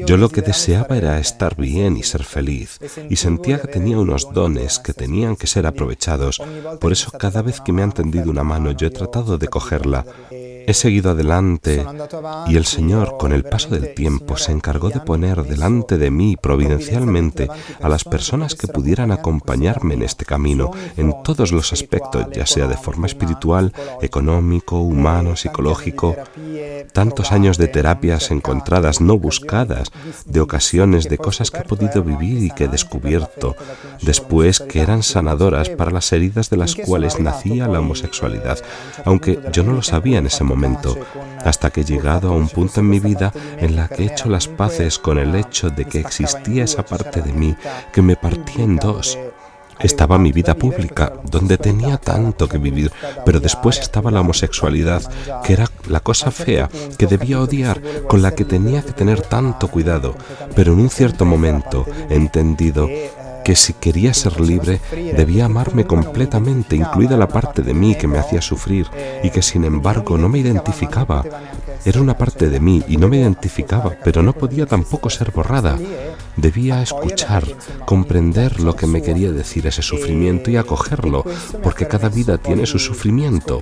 Yo 0.06 0.16
lo 0.16 0.28
que 0.28 0.42
deseaba 0.42 0.96
era 0.96 1.18
estar 1.18 1.56
bien 1.56 1.96
y 1.96 2.02
ser 2.02 2.24
feliz, 2.24 2.78
y 3.08 3.16
sentía 3.16 3.60
que 3.60 3.68
tenía 3.68 3.98
unos 3.98 4.32
dones 4.32 4.78
que 4.78 4.92
tenían 4.92 5.36
que 5.36 5.46
ser 5.46 5.66
aprovechados. 5.66 6.40
Por 6.80 6.92
eso 6.92 7.10
cada 7.10 7.42
vez 7.42 7.60
que 7.60 7.72
me 7.72 7.82
han 7.82 7.92
tendido 7.92 8.30
una 8.30 8.44
mano 8.44 8.70
yo 8.72 8.86
he 8.86 8.90
tratado 8.90 9.38
de 9.38 9.48
cogerla. 9.48 10.04
He 10.66 10.74
seguido 10.74 11.12
adelante 11.12 11.86
y 12.48 12.56
el 12.56 12.66
Señor, 12.66 13.18
con 13.18 13.32
el 13.32 13.44
paso 13.44 13.68
del 13.68 13.94
tiempo, 13.94 14.36
se 14.36 14.50
encargó 14.50 14.90
de 14.90 14.98
poner 14.98 15.44
delante 15.44 15.96
de 15.96 16.10
mí 16.10 16.36
providencialmente 16.36 17.48
a 17.80 17.88
las 17.88 18.02
personas 18.02 18.56
que 18.56 18.66
pudieran 18.66 19.12
acompañarme 19.12 19.94
en 19.94 20.02
este 20.02 20.24
camino, 20.24 20.72
en 20.96 21.14
todos 21.22 21.52
los 21.52 21.72
aspectos, 21.72 22.26
ya 22.32 22.46
sea 22.46 22.66
de 22.66 22.76
forma 22.76 23.06
espiritual, 23.06 23.72
económico, 24.02 24.80
humano, 24.80 25.36
psicológico. 25.36 26.16
Tantos 26.92 27.30
años 27.30 27.58
de 27.58 27.68
terapias 27.68 28.32
encontradas, 28.32 29.00
no 29.00 29.20
buscadas, 29.20 29.92
de 30.24 30.40
ocasiones, 30.40 31.08
de 31.08 31.18
cosas 31.18 31.52
que 31.52 31.60
he 31.60 31.64
podido 31.64 32.02
vivir 32.02 32.42
y 32.42 32.50
que 32.50 32.64
he 32.64 32.68
descubierto, 32.68 33.54
después 34.02 34.58
que 34.58 34.80
eran 34.80 35.04
sanadoras 35.04 35.68
para 35.68 35.92
las 35.92 36.10
heridas 36.12 36.50
de 36.50 36.56
las 36.56 36.74
cuales 36.74 37.20
nacía 37.20 37.68
la 37.68 37.78
homosexualidad, 37.78 38.58
aunque 39.04 39.38
yo 39.52 39.62
no 39.62 39.70
lo 39.70 39.82
sabía 39.82 40.18
en 40.18 40.26
ese 40.26 40.42
momento 40.42 40.55
hasta 41.44 41.70
que 41.70 41.82
he 41.82 41.84
llegado 41.84 42.28
a 42.28 42.36
un 42.36 42.48
punto 42.48 42.80
en 42.80 42.88
mi 42.88 43.00
vida 43.00 43.32
en 43.58 43.76
la 43.76 43.88
que 43.88 44.02
he 44.02 44.06
hecho 44.06 44.28
las 44.28 44.48
paces 44.48 44.98
con 44.98 45.18
el 45.18 45.34
hecho 45.34 45.70
de 45.70 45.84
que 45.84 46.00
existía 46.00 46.64
esa 46.64 46.84
parte 46.84 47.22
de 47.22 47.32
mí 47.32 47.56
que 47.92 48.02
me 48.02 48.16
partía 48.16 48.64
en 48.64 48.76
dos. 48.76 49.18
Estaba 49.78 50.16
mi 50.16 50.32
vida 50.32 50.54
pública, 50.54 51.12
donde 51.22 51.58
tenía 51.58 51.98
tanto 51.98 52.48
que 52.48 52.56
vivir, 52.56 52.90
pero 53.26 53.40
después 53.40 53.78
estaba 53.78 54.10
la 54.10 54.20
homosexualidad, 54.20 55.02
que 55.44 55.52
era 55.52 55.66
la 55.88 56.00
cosa 56.00 56.30
fea, 56.30 56.70
que 56.96 57.06
debía 57.06 57.40
odiar, 57.40 57.82
con 58.08 58.22
la 58.22 58.34
que 58.34 58.46
tenía 58.46 58.82
que 58.82 58.92
tener 58.92 59.20
tanto 59.20 59.68
cuidado, 59.68 60.16
pero 60.54 60.72
en 60.72 60.80
un 60.80 60.88
cierto 60.88 61.26
momento 61.26 61.84
he 62.08 62.14
entendido 62.14 62.88
que 63.46 63.54
si 63.54 63.74
quería 63.74 64.12
ser 64.12 64.40
libre 64.40 64.80
debía 64.90 65.44
amarme 65.44 65.84
completamente, 65.86 66.74
incluida 66.74 67.16
la 67.16 67.28
parte 67.28 67.62
de 67.62 67.74
mí 67.74 67.94
que 67.94 68.08
me 68.08 68.18
hacía 68.18 68.42
sufrir 68.42 68.88
y 69.22 69.30
que 69.30 69.40
sin 69.40 69.62
embargo 69.62 70.18
no 70.18 70.28
me 70.28 70.40
identificaba. 70.40 71.24
Era 71.84 72.00
una 72.00 72.16
parte 72.16 72.48
de 72.48 72.60
mí 72.60 72.82
y 72.88 72.96
no 72.96 73.08
me 73.08 73.18
identificaba, 73.18 73.96
pero 74.02 74.22
no 74.22 74.32
podía 74.32 74.66
tampoco 74.66 75.10
ser 75.10 75.30
borrada. 75.30 75.76
Debía 76.36 76.82
escuchar, 76.82 77.44
comprender 77.86 78.60
lo 78.60 78.76
que 78.76 78.86
me 78.86 79.00
quería 79.00 79.32
decir 79.32 79.66
ese 79.66 79.82
sufrimiento 79.82 80.50
y 80.50 80.56
acogerlo, 80.56 81.24
porque 81.62 81.88
cada 81.88 82.08
vida 82.08 82.36
tiene 82.38 82.66
su 82.66 82.78
sufrimiento. 82.78 83.60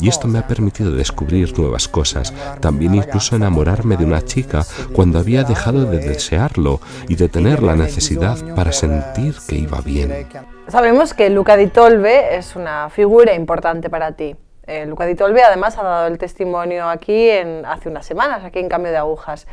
Y 0.00 0.08
esto 0.08 0.26
me 0.26 0.38
ha 0.38 0.46
permitido 0.46 0.90
descubrir 0.92 1.58
nuevas 1.58 1.86
cosas, 1.88 2.32
también 2.60 2.94
incluso 2.94 3.36
enamorarme 3.36 3.96
de 3.96 4.04
una 4.04 4.24
chica 4.24 4.64
cuando 4.92 5.18
había 5.18 5.44
dejado 5.44 5.84
de 5.84 5.98
desearlo 5.98 6.80
y 7.08 7.16
de 7.16 7.28
tener 7.28 7.62
la 7.62 7.76
necesidad 7.76 8.54
para 8.54 8.72
sentir 8.72 9.36
que 9.46 9.56
iba 9.56 9.80
bien. 9.80 10.26
Sabemos 10.68 11.12
que 11.12 11.28
Luca 11.28 11.56
di 11.56 11.66
Tolbe 11.66 12.36
es 12.36 12.56
una 12.56 12.88
figura 12.88 13.34
importante 13.34 13.90
para 13.90 14.12
ti. 14.12 14.34
Eh, 14.66 14.86
Luca 14.86 15.04
Di 15.06 15.14
Tolbe 15.14 15.42
además 15.42 15.76
ha 15.78 15.82
dado 15.82 16.06
el 16.06 16.18
testimonio 16.18 16.88
aquí 16.88 17.28
en, 17.30 17.64
hace 17.66 17.88
unas 17.88 18.06
semanas, 18.06 18.44
aquí 18.44 18.58
en 18.58 18.68
Cambio 18.68 18.90
de 18.90 18.98
Agujas. 18.98 19.46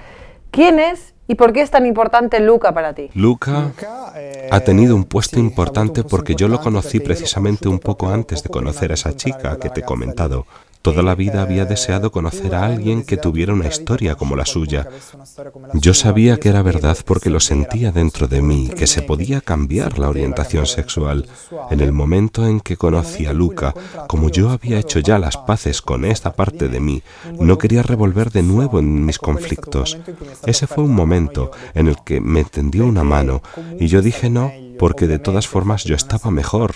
¿Quién 0.52 0.80
es 0.80 1.14
y 1.28 1.36
por 1.36 1.54
qué 1.54 1.62
es 1.62 1.72
tan 1.72 1.86
importante 1.86 2.40
Luca 2.40 2.74
para 2.74 2.94
ti? 2.94 3.10
Luca 3.14 3.72
ha 4.52 4.60
tenido 4.60 4.96
un 4.96 5.06
puesto 5.06 5.40
importante 5.40 6.04
porque 6.04 6.36
yo 6.36 6.48
lo 6.48 6.60
conocí 6.60 7.00
precisamente 7.00 7.70
un 7.70 7.80
poco 7.80 8.10
antes 8.10 8.44
de 8.44 8.50
conocer 8.50 8.92
a 8.92 8.96
esa 8.96 9.16
chica 9.16 9.58
que 9.58 9.70
te 9.70 9.80
he 9.80 9.84
comentado. 9.84 10.46
Toda 10.82 11.04
la 11.04 11.16
vida 11.16 11.44
había 11.44 11.66
deseado 11.66 12.12
conocer 12.12 12.56
a 12.56 12.66
alguien 12.66 13.04
que 13.04 13.18
tuviera 13.18 13.54
una 13.54 13.68
historia 13.68 14.16
como 14.16 14.36
la 14.36 14.46
suya. 14.46 14.88
Yo 15.74 15.94
sabía 15.94 16.38
que 16.38 16.50
era 16.50 16.64
verdad 16.64 16.98
porque 17.06 17.30
lo 17.30 17.40
sentía 17.40 17.92
dentro 17.92 18.28
de 18.28 18.42
mí, 18.42 18.70
que 18.76 18.88
se 18.88 19.02
podía 19.02 19.42
cambiar 19.42 20.00
la 20.00 20.10
orientación 20.10 20.66
sexual. 20.66 21.28
En 21.70 21.82
el 21.82 21.92
momento 21.92 22.48
en 22.48 22.60
que 22.60 22.78
conocí 22.78 23.26
a 23.26 23.34
Luca, 23.34 23.76
como 24.08 24.30
yo 24.30 24.50
había 24.50 24.80
hecho 24.80 25.00
ya 25.00 25.20
las 25.20 25.38
paces 25.38 25.82
con 25.82 26.04
esta 26.04 26.34
parte 26.34 26.68
de 26.68 26.80
mí, 26.80 27.04
no 27.40 27.58
quería 27.58 27.84
revolver 27.84 28.32
de 28.32 28.42
nuevo 28.42 28.80
en 28.80 29.06
mis 29.06 29.20
conflictos. 29.20 29.98
Ese 30.46 30.68
fue 30.68 30.84
un 30.84 30.96
momento 30.96 31.52
en 31.74 31.88
el 31.88 31.98
que 32.04 32.20
me 32.22 32.44
tendió 32.44 32.86
una 32.86 33.04
mano 33.04 33.42
y 33.80 33.88
yo 33.88 34.02
dije 34.02 34.30
no, 34.30 34.52
porque 34.82 35.06
de 35.06 35.20
todas 35.20 35.48
formas 35.48 35.84
yo 35.84 35.94
estaba 35.94 36.32
mejor. 36.32 36.74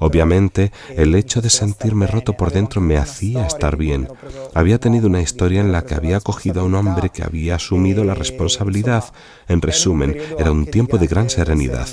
Obviamente, 0.00 0.72
el 0.96 1.14
hecho 1.14 1.40
de 1.40 1.48
sentirme 1.48 2.08
roto 2.08 2.32
por 2.32 2.50
dentro 2.50 2.80
me 2.80 2.96
hacía 2.96 3.46
estar 3.46 3.76
bien. 3.76 4.08
Había 4.52 4.80
tenido 4.80 5.06
una 5.06 5.20
historia 5.20 5.60
en 5.60 5.70
la 5.70 5.82
que 5.82 5.94
había 5.94 6.18
cogido 6.18 6.62
a 6.62 6.64
un 6.64 6.74
hombre 6.74 7.10
que 7.10 7.22
había 7.22 7.54
asumido 7.54 8.02
la 8.02 8.14
responsabilidad. 8.14 9.04
En 9.46 9.62
resumen, 9.62 10.16
era 10.36 10.50
un 10.50 10.66
tiempo 10.66 10.98
de 10.98 11.06
gran 11.06 11.30
serenidad. 11.30 11.86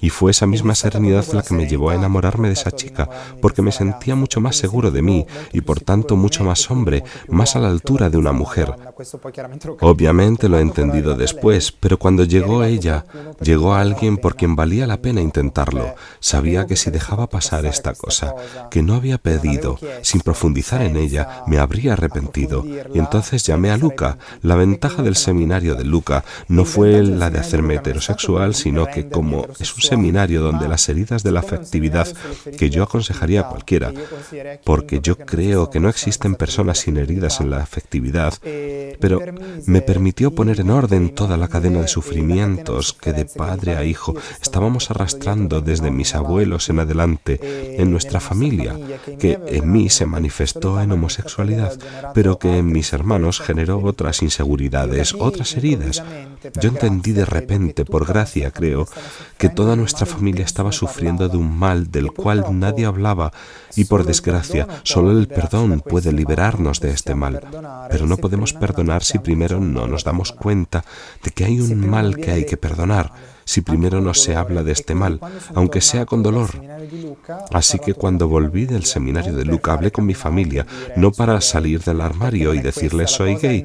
Y 0.00 0.10
fue 0.10 0.30
esa 0.30 0.46
misma 0.46 0.74
serenidad 0.74 1.26
la 1.32 1.42
que 1.42 1.54
me 1.54 1.66
llevó 1.66 1.90
a 1.90 1.94
enamorarme 1.94 2.48
de 2.48 2.54
esa 2.54 2.70
chica, 2.70 3.08
porque 3.42 3.62
me 3.62 3.72
sentía 3.72 4.14
mucho 4.14 4.40
más 4.40 4.56
seguro 4.56 4.90
de 4.90 5.02
mí 5.02 5.26
y 5.52 5.60
por 5.60 5.80
tanto 5.80 6.16
mucho 6.16 6.44
más 6.44 6.70
hombre, 6.70 7.02
más 7.28 7.56
a 7.56 7.60
la 7.60 7.68
altura 7.68 8.10
de 8.10 8.16
una 8.16 8.32
mujer. 8.32 8.74
Obviamente 9.80 10.48
lo 10.48 10.58
he 10.58 10.62
entendido 10.62 11.14
después, 11.14 11.72
pero 11.72 11.98
cuando 11.98 12.24
llegó 12.24 12.64
ella, 12.64 13.04
llegó 13.40 13.74
a 13.74 13.80
alguien 13.80 14.16
por 14.16 14.36
quien 14.36 14.56
valía 14.56 14.86
la 14.86 14.98
pena 14.98 15.20
intentarlo. 15.20 15.94
Sabía 16.20 16.66
que 16.66 16.76
si 16.76 16.90
dejaba 16.90 17.28
pasar 17.28 17.66
esta 17.66 17.94
cosa, 17.94 18.34
que 18.70 18.82
no 18.82 18.94
había 18.94 19.18
pedido, 19.18 19.78
sin 20.02 20.20
profundizar 20.20 20.82
en 20.82 20.96
ella, 20.96 21.44
me 21.46 21.58
habría 21.58 21.94
arrepentido. 21.94 22.64
Y 22.94 22.98
entonces 22.98 23.44
llamé 23.44 23.70
a 23.70 23.76
Luca. 23.76 24.18
La 24.42 24.56
ventaja 24.56 25.02
del 25.02 25.16
seminario 25.16 25.74
de 25.74 25.84
Luca 25.84 26.24
no 26.48 26.64
fue 26.64 27.02
la 27.02 27.30
de 27.30 27.38
hacerme 27.38 27.74
heterosexual, 27.74 28.54
sino 28.54 28.86
que 28.86 29.08
como 29.08 29.46
es 29.58 29.74
un 29.74 29.82
seminario 29.88 30.42
donde 30.42 30.68
las 30.68 30.88
heridas 30.88 31.22
de 31.22 31.32
la 31.32 31.40
afectividad 31.40 32.08
que 32.58 32.70
yo 32.70 32.82
aconsejaría 32.82 33.40
a 33.40 33.48
cualquiera, 33.48 33.92
porque 34.64 35.00
yo 35.00 35.16
creo 35.16 35.70
que 35.70 35.80
no 35.80 35.88
existen 35.88 36.34
personas 36.34 36.78
sin 36.78 36.96
heridas 36.96 37.40
en 37.40 37.50
la 37.50 37.58
afectividad, 37.58 38.34
pero 39.00 39.20
me 39.66 39.80
permitió 39.80 40.34
poner 40.34 40.60
en 40.60 40.70
orden 40.70 41.14
toda 41.14 41.36
la 41.36 41.48
cadena 41.48 41.80
de 41.80 41.88
sufrimientos 41.88 42.92
que 42.92 43.12
de 43.12 43.24
padre 43.24 43.76
a 43.76 43.84
hijo 43.84 44.14
estábamos 44.40 44.90
arrastrando 44.90 45.60
desde 45.60 45.90
mis 45.90 46.14
abuelos 46.14 46.68
en 46.68 46.80
adelante 46.80 47.40
en 47.80 47.90
nuestra 47.90 48.20
familia, 48.20 48.76
que 49.18 49.38
en 49.46 49.70
mí 49.72 49.88
se 49.88 50.06
manifestó 50.06 50.80
en 50.80 50.92
homosexualidad, 50.92 51.78
pero 52.14 52.38
que 52.38 52.58
en 52.58 52.66
mis 52.72 52.92
hermanos 52.92 53.40
generó 53.40 53.80
otras 53.80 54.22
inseguridades, 54.22 55.14
otras 55.18 55.56
heridas. 55.56 56.02
Yo 56.60 56.68
entendí 56.68 57.12
de 57.12 57.24
repente, 57.24 57.84
por 57.84 58.06
gracia 58.06 58.50
creo, 58.50 58.86
que 59.38 59.48
toda 59.48 59.76
nuestra 59.78 60.06
familia 60.06 60.44
estaba 60.44 60.72
sufriendo 60.72 61.28
de 61.28 61.36
un 61.36 61.56
mal 61.58 61.90
del 61.90 62.12
cual 62.12 62.44
nadie 62.58 62.86
hablaba 62.86 63.32
y 63.76 63.84
por 63.84 64.04
desgracia 64.04 64.66
solo 64.82 65.12
el 65.12 65.28
perdón 65.28 65.80
puede 65.80 66.12
liberarnos 66.12 66.80
de 66.80 66.90
este 66.90 67.14
mal. 67.14 67.40
Pero 67.90 68.06
no 68.06 68.16
podemos 68.16 68.52
perdonar 68.52 69.02
si 69.02 69.18
primero 69.18 69.60
no 69.60 69.86
nos 69.86 70.04
damos 70.04 70.32
cuenta 70.32 70.84
de 71.22 71.30
que 71.30 71.44
hay 71.44 71.60
un 71.60 71.88
mal 71.88 72.16
que 72.16 72.30
hay 72.30 72.44
que 72.44 72.56
perdonar 72.56 73.12
si 73.48 73.62
primero 73.62 74.02
no 74.02 74.12
se 74.12 74.36
habla 74.36 74.62
de 74.62 74.72
este 74.72 74.94
mal, 74.94 75.20
aunque 75.54 75.80
sea 75.80 76.04
con 76.04 76.22
dolor. 76.22 76.50
Así 77.50 77.78
que 77.78 77.94
cuando 77.94 78.28
volví 78.28 78.66
del 78.66 78.84
seminario 78.84 79.32
de 79.32 79.46
Luca 79.46 79.72
hablé 79.72 79.90
con 79.90 80.04
mi 80.04 80.12
familia, 80.12 80.66
no 80.96 81.12
para 81.12 81.40
salir 81.40 81.82
del 81.82 82.02
armario 82.02 82.52
y 82.52 82.60
decirles 82.60 83.10
soy 83.10 83.36
gay, 83.36 83.64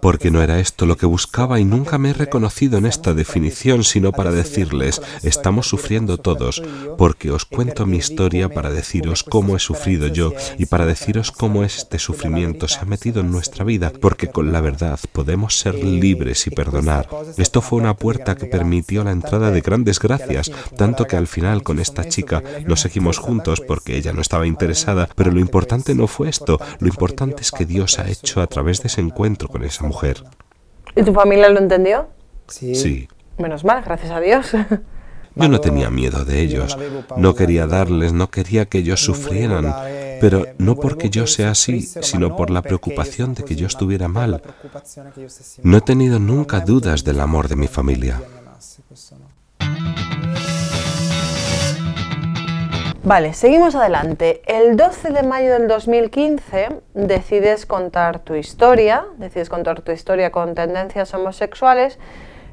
porque 0.00 0.32
no 0.32 0.42
era 0.42 0.58
esto 0.58 0.84
lo 0.84 0.96
que 0.96 1.06
buscaba 1.06 1.60
y 1.60 1.64
nunca 1.64 1.96
me 1.96 2.10
he 2.10 2.12
reconocido 2.12 2.76
en 2.76 2.86
esta 2.86 3.14
definición, 3.14 3.84
sino 3.84 4.10
para 4.10 4.32
decirles, 4.32 5.00
estamos 5.22 5.68
sufriendo 5.68 6.18
todos, 6.18 6.60
porque 6.98 7.30
os 7.30 7.44
cuento 7.44 7.86
mi 7.86 7.98
historia 7.98 8.48
para 8.48 8.70
deciros 8.70 9.22
cómo 9.22 9.54
he 9.54 9.60
sufrido 9.60 10.08
yo 10.08 10.32
y 10.58 10.66
para 10.66 10.86
deciros 10.86 11.30
cómo 11.30 11.62
este 11.62 12.00
sufrimiento 12.00 12.66
se 12.66 12.80
ha 12.80 12.84
metido 12.84 13.20
en 13.20 13.30
nuestra 13.30 13.64
vida, 13.64 13.92
porque 14.00 14.26
con 14.26 14.50
la 14.50 14.60
verdad 14.60 14.98
podemos 15.12 15.56
ser 15.56 15.76
libres 15.76 16.48
y 16.48 16.50
perdonar. 16.50 17.08
Esto 17.36 17.60
fue 17.60 17.78
una 17.78 17.94
puerta 17.94 18.34
que 18.34 18.46
permitió 18.46 18.71
permitió 18.72 19.04
la 19.04 19.10
entrada 19.12 19.50
de 19.50 19.60
grandes 19.60 19.98
gracias, 19.98 20.50
tanto 20.78 21.04
que 21.04 21.18
al 21.18 21.26
final 21.26 21.62
con 21.62 21.78
esta 21.78 22.08
chica 22.08 22.42
no 22.64 22.74
seguimos 22.76 23.18
juntos 23.18 23.60
porque 23.60 23.98
ella 23.98 24.14
no 24.14 24.22
estaba 24.22 24.46
interesada, 24.46 25.10
pero 25.14 25.30
lo 25.30 25.40
importante 25.40 25.94
no 25.94 26.06
fue 26.06 26.30
esto, 26.30 26.58
lo 26.78 26.88
importante 26.88 27.42
es 27.42 27.50
que 27.50 27.66
Dios 27.66 27.98
ha 27.98 28.08
hecho 28.08 28.40
a 28.40 28.46
través 28.46 28.80
de 28.80 28.86
ese 28.86 29.02
encuentro 29.02 29.48
con 29.48 29.62
esa 29.62 29.84
mujer. 29.84 30.24
¿Y 30.96 31.02
tu 31.02 31.12
familia 31.12 31.50
lo 31.50 31.58
entendió? 31.58 32.08
Sí. 32.46 33.08
Menos 33.36 33.62
mal, 33.62 33.82
gracias 33.84 34.10
a 34.10 34.20
Dios. 34.20 34.52
Yo 35.34 35.48
no 35.48 35.60
tenía 35.60 35.90
miedo 35.90 36.24
de 36.24 36.40
ellos, 36.40 36.76
no 37.16 37.34
quería 37.34 37.66
darles, 37.66 38.12
no 38.12 38.30
quería 38.30 38.66
que 38.66 38.78
ellos 38.78 39.00
sufrieran, 39.00 39.74
pero 40.20 40.46
no 40.58 40.76
porque 40.76 41.08
yo 41.08 41.26
sea 41.26 41.52
así, 41.52 41.80
sino 41.80 42.36
por 42.36 42.50
la 42.50 42.60
preocupación 42.60 43.32
de 43.34 43.42
que 43.42 43.56
yo 43.56 43.66
estuviera 43.66 44.08
mal. 44.08 44.42
No 45.62 45.78
he 45.78 45.80
tenido 45.80 46.18
nunca 46.18 46.60
dudas 46.60 47.02
del 47.02 47.18
amor 47.20 47.48
de 47.48 47.56
mi 47.56 47.66
familia. 47.66 48.20
Vale, 53.04 53.34
seguimos 53.34 53.74
adelante. 53.74 54.42
El 54.46 54.76
12 54.76 55.10
de 55.10 55.24
mayo 55.24 55.52
del 55.54 55.66
2015 55.66 56.68
decides 56.94 57.66
contar 57.66 58.20
tu 58.20 58.36
historia, 58.36 59.06
decides 59.18 59.48
contar 59.48 59.80
tu 59.80 59.90
historia 59.90 60.30
con 60.30 60.54
tendencias 60.54 61.12
homosexuales, 61.12 61.98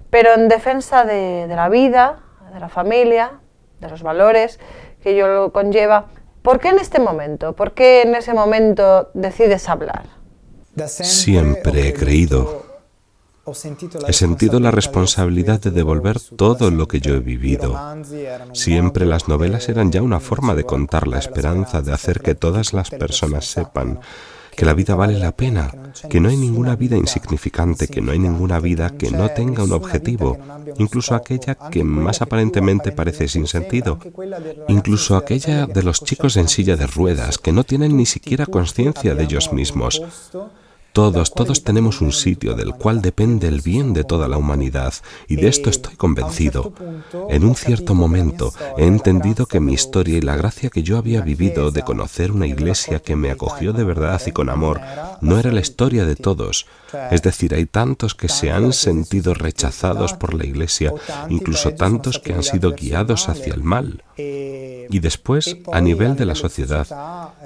pero 0.10 0.34
en 0.34 0.48
defensa 0.48 1.06
de, 1.06 1.45
la 1.48 1.69
vida, 1.69 2.22
de 2.52 2.60
la 2.60 2.69
familia, 2.69 3.34
de 3.80 3.89
los 3.89 4.02
valores 4.02 4.60
que 5.04 5.12
ello 5.12 5.28
lo 5.28 5.54
conlleva. 5.54 6.08
¿Por 6.41 6.60
qué 6.60 6.69
en 6.69 6.80
este 6.80 7.00
momento? 7.00 7.54
¿Por 7.54 7.74
qué 7.74 8.02
en 8.02 8.15
ese 8.15 8.34
momento 8.34 9.12
decides 9.13 9.69
hablar? 9.69 10.06
Siempre 10.88 11.89
he 11.89 11.93
creído 11.93 12.68
He 14.07 14.13
sentido 14.13 14.59
la 14.59 14.71
responsabilidad 14.71 15.59
de 15.59 15.71
devolver 15.71 16.19
todo 16.19 16.71
lo 16.71 16.88
que 16.88 16.99
yo 16.99 17.15
he 17.15 17.19
vivido. 17.19 17.77
Siempre 18.53 19.05
las 19.05 19.27
novelas 19.27 19.69
eran 19.69 19.91
ya 19.91 20.01
una 20.01 20.19
forma 20.19 20.55
de 20.55 20.63
contar 20.63 21.07
la 21.07 21.19
esperanza 21.19 21.81
de 21.81 21.93
hacer 21.93 22.21
que 22.21 22.35
todas 22.35 22.73
las 22.73 22.89
personas 22.89 23.45
sepan 23.45 23.99
que 24.59 24.65
la 24.65 24.73
vida 24.73 24.93
vale 24.93 25.17
la 25.17 25.31
pena, 25.31 25.71
que 26.09 26.19
no 26.19 26.27
hay 26.27 26.35
ninguna 26.35 26.75
vida 26.75 26.97
insignificante, 26.97 27.88
que 27.88 28.01
no 28.01 28.12
hay 28.12 28.19
ninguna 28.19 28.59
vida 28.59 28.89
que 28.89 29.09
no 29.09 29.29
tenga 29.29 29.63
un 29.63 29.71
objetivo, 29.71 30.38
incluso 30.77 31.15
aquella 31.15 31.55
que 31.55 31.85
más 31.85 32.21
aparentemente 32.21 32.91
parece 32.91 33.29
sin 33.29 33.47
sentido, 33.47 33.99
incluso 34.67 35.15
aquella 35.15 35.65
de 35.65 35.81
los 35.81 36.03
chicos 36.03 36.35
en 36.35 36.49
silla 36.49 36.75
de 36.75 36.88
ruedas 36.88 37.38
que 37.38 37.53
no 37.53 37.63
tienen 37.63 37.95
ni 37.95 38.05
siquiera 38.05 38.45
conciencia 38.45 39.15
de 39.15 39.23
ellos 39.23 39.53
mismos. 39.53 40.01
Todos, 40.99 41.33
todos 41.33 41.63
tenemos 41.63 42.01
un 42.01 42.12
sitio 42.12 42.55
del 42.55 42.73
cual 42.73 43.01
depende 43.01 43.47
el 43.47 43.62
bien 43.62 43.93
de 43.93 44.03
toda 44.03 44.27
la 44.27 44.38
humanidad 44.38 44.93
y 45.29 45.38
de 45.38 45.47
esto 45.47 45.69
estoy 45.69 45.95
convencido. 45.95 46.73
En 47.29 47.45
un 47.45 47.55
cierto 47.55 47.95
momento 47.95 48.53
he 48.77 48.85
entendido 48.85 49.45
que 49.45 49.62
mi 49.62 49.71
historia 49.71 50.17
y 50.17 50.21
la 50.21 50.35
gracia 50.35 50.69
que 50.69 50.83
yo 50.83 50.97
había 50.97 51.21
vivido 51.21 51.71
de 51.71 51.83
conocer 51.83 52.33
una 52.33 52.47
iglesia 52.47 52.99
que 52.99 53.15
me 53.15 53.31
acogió 53.31 53.71
de 53.71 53.85
verdad 53.85 54.21
y 54.25 54.33
con 54.33 54.49
amor 54.49 54.81
no 55.21 55.39
era 55.39 55.53
la 55.53 55.62
historia 55.62 56.03
de 56.03 56.17
todos. 56.17 56.65
Es 57.12 57.21
decir, 57.21 57.53
hay 57.53 57.65
tantos 57.65 58.13
que 58.13 58.27
se 58.27 58.51
han 58.51 58.73
sentido 58.73 59.33
rechazados 59.33 60.13
por 60.13 60.33
la 60.33 60.45
iglesia, 60.45 60.93
incluso 61.29 61.71
tantos 61.75 62.19
que 62.19 62.33
han 62.33 62.43
sido 62.43 62.73
guiados 62.73 63.29
hacia 63.29 63.53
el 63.53 63.63
mal. 63.63 64.03
Y 64.17 64.99
después, 64.99 65.57
a 65.71 65.81
nivel 65.81 66.15
de 66.15 66.25
la 66.25 66.35
sociedad, 66.35 66.88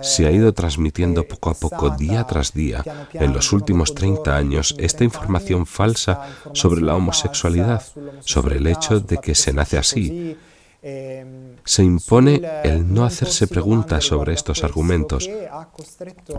se 0.01 0.25
ha 0.25 0.31
ido 0.31 0.53
transmitiendo 0.53 1.27
poco 1.27 1.49
a 1.49 1.53
poco, 1.53 1.89
día 1.91 2.25
tras 2.25 2.53
día, 2.53 2.83
en 3.13 3.33
los 3.33 3.42
últimos 3.51 3.93
30 3.95 4.35
años, 4.35 4.75
esta 4.77 5.03
información 5.03 5.65
falsa 5.65 6.21
sobre 6.53 6.81
la 6.81 6.95
homosexualidad, 6.95 7.83
sobre 8.21 8.57
el 8.57 8.67
hecho 8.67 8.99
de 8.99 9.17
que 9.17 9.35
se 9.35 9.53
nace 9.53 9.77
así, 9.77 10.37
se 10.83 11.83
impone 11.83 12.41
el 12.63 12.93
no 12.93 13.05
hacerse 13.05 13.47
preguntas 13.47 14.03
sobre 14.03 14.33
estos 14.33 14.65
argumentos, 14.65 15.29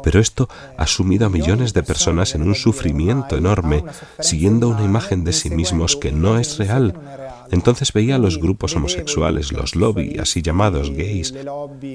pero 0.03 0.21
esto 0.21 0.49
ha 0.77 0.87
sumido 0.87 1.27
a 1.27 1.31
millones 1.31 1.73
de 1.73 1.83
personas 1.83 2.35
en 2.35 2.43
un 2.43 2.55
sufrimiento 2.55 3.37
enorme, 3.37 3.85
siguiendo 4.21 4.69
una 4.69 4.85
imagen 4.85 5.25
de 5.25 5.33
sí 5.33 5.49
mismos 5.49 5.97
que 5.97 6.13
no 6.13 6.39
es 6.39 6.59
real. 6.59 6.95
Entonces 7.51 7.93
veía 7.93 8.17
a 8.17 8.19
los 8.19 8.39
grupos 8.39 8.77
homosexuales, 8.77 9.53
los 9.53 9.77
lobby, 9.77 10.19
así 10.19 10.43
llamados 10.43 10.91
gays, 10.91 11.35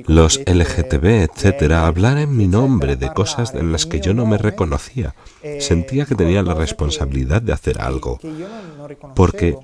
los 0.07 0.39
LGTB, 0.39 1.05
etcétera, 1.05 1.85
hablar 1.85 2.17
en 2.17 2.35
mi 2.35 2.47
nombre 2.47 2.95
de 2.95 3.13
cosas 3.13 3.53
en 3.53 3.71
las 3.71 3.85
que 3.85 3.99
yo 3.99 4.13
no 4.13 4.25
me 4.25 4.37
reconocía. 4.37 5.13
Sentía 5.59 6.05
que 6.05 6.15
tenía 6.15 6.41
la 6.41 6.55
responsabilidad 6.55 7.41
de 7.41 7.53
hacer 7.53 7.81
algo, 7.81 8.19
porque 9.15 9.55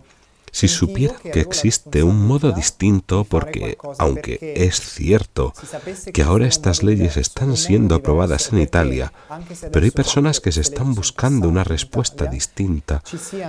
si 0.55 0.69
supieran 0.69 1.17
que 1.33 1.41
existe 1.41 2.01
un 2.01 2.25
modo 2.25 2.53
distinto, 2.53 3.25
porque 3.25 3.77
aunque 3.97 4.53
es 4.55 4.79
cierto 4.79 5.53
que 6.13 6.23
ahora 6.23 6.47
estas 6.47 6.81
leyes 6.81 7.17
están 7.17 7.57
siendo 7.57 7.93
aprobadas 7.93 8.53
en 8.53 8.61
Italia, 8.61 9.11
pero 9.73 9.83
hay 9.83 9.91
personas 9.91 10.39
que 10.39 10.53
se 10.53 10.61
están 10.61 10.95
buscando 10.95 11.49
una 11.49 11.65
respuesta 11.65 12.27
distinta 12.27 13.03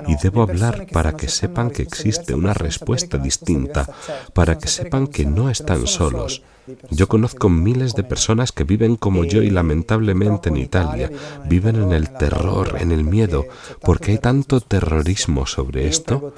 y 0.08 0.16
debo 0.20 0.42
hablar 0.42 0.88
para 0.90 1.12
que 1.12 1.28
sepan 1.28 1.70
que 1.70 1.82
existe 1.82 2.34
una 2.34 2.54
respuesta 2.54 3.18
distinta, 3.18 3.86
para 4.34 4.58
que 4.58 4.66
sepan 4.66 5.06
que 5.06 5.24
no 5.24 5.48
están 5.48 5.86
solos. 5.86 6.42
Yo 6.90 7.08
conozco 7.08 7.48
miles 7.48 7.94
de 7.94 8.02
personas 8.02 8.52
que 8.52 8.64
viven 8.64 8.96
como 8.96 9.24
yo 9.24 9.42
y 9.42 9.50
lamentablemente 9.50 10.48
en 10.48 10.56
Italia 10.56 11.10
viven 11.44 11.76
en 11.76 11.92
el 11.92 12.10
terror, 12.10 12.76
en 12.80 12.92
el 12.92 13.04
miedo, 13.04 13.44
porque 13.82 14.12
hay 14.12 14.18
tanto 14.18 14.60
terrorismo 14.60 15.46
sobre 15.46 15.86
esto. 15.88 16.32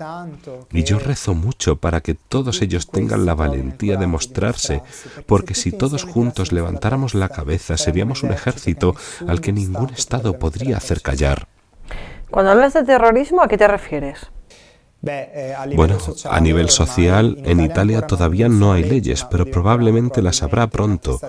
Y 0.73 0.85
yo 0.85 0.99
rezo 0.99 1.35
mucho 1.35 1.77
para 1.77 2.01
que 2.01 2.15
todos 2.15 2.63
ellos 2.63 2.89
tengan 2.89 3.27
la 3.27 3.35
valentía 3.35 3.97
de 3.97 4.07
mostrarse, 4.07 4.83
porque 5.27 5.55
si 5.55 5.73
todos 5.73 6.05
juntos 6.05 6.53
levantáramos 6.53 7.15
la 7.15 7.29
cabeza 7.29 7.77
seríamos 7.77 8.23
un 8.23 8.33
ejército 8.33 8.95
al 9.27 9.41
que 9.41 9.53
ningún 9.53 9.91
Estado 9.91 10.39
podría 10.39 10.77
hacer 10.77 11.03
callar. 11.03 11.49
Cuando 12.31 12.51
hablas 12.51 12.75
de 12.75 12.85
terrorismo, 12.85 13.43
¿a 13.43 13.49
qué 13.49 13.57
te 13.57 13.67
refieres? 13.67 14.31
Eh, 15.07 15.55
bueno, 15.77 15.97
a 16.29 16.41
nivel 16.41 16.71
social, 16.71 17.39
en 17.45 17.61
Italia 17.61 18.03
todavía 18.03 18.49
no 18.49 18.73
hay 18.73 18.83
leyes, 18.83 19.25
pero 19.31 19.47
probablemente 19.47 20.23
las 20.23 20.43
habrá 20.43 20.67
pronto. 20.67 21.21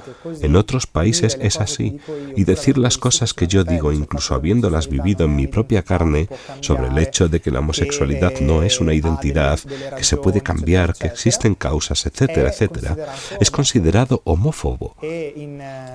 En 0.41 0.55
otros 0.55 0.87
países 0.87 1.37
es 1.39 1.59
así. 1.59 1.99
Y 2.35 2.45
decir 2.45 2.77
las 2.79 2.97
cosas 2.97 3.33
que 3.33 3.47
yo 3.47 3.63
digo, 3.63 3.91
incluso 3.91 4.33
habiéndolas 4.33 4.89
vivido 4.89 5.25
en 5.25 5.35
mi 5.35 5.45
propia 5.45 5.83
carne, 5.83 6.27
sobre 6.61 6.87
el 6.87 6.97
hecho 6.97 7.29
de 7.29 7.41
que 7.41 7.51
la 7.51 7.59
homosexualidad 7.59 8.39
no 8.41 8.63
es 8.63 8.79
una 8.79 8.93
identidad, 8.93 9.59
que 9.95 10.03
se 10.03 10.17
puede 10.17 10.41
cambiar, 10.41 10.95
que 10.95 11.07
existen 11.07 11.53
causas, 11.53 12.05
etcétera, 12.07 12.49
etcétera, 12.49 12.97
es 13.39 13.51
considerado 13.51 14.21
homófobo. 14.23 14.95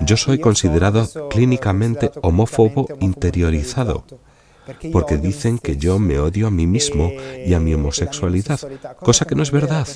Yo 0.01 0.15
soy 0.15 0.39
considerado 0.39 1.09
clínicamente 1.29 2.11
homófobo 2.21 2.87
interiorizado 3.01 4.05
porque 4.91 5.17
dicen 5.17 5.57
que 5.57 5.77
yo 5.77 5.99
me 5.99 6.19
odio 6.19 6.47
a 6.47 6.51
mí 6.51 6.67
mismo 6.67 7.11
y 7.45 7.53
a 7.53 7.59
mi 7.59 7.73
homosexualidad, 7.73 8.59
cosa 8.99 9.25
que 9.25 9.35
no 9.35 9.43
es 9.43 9.51
verdad, 9.51 9.87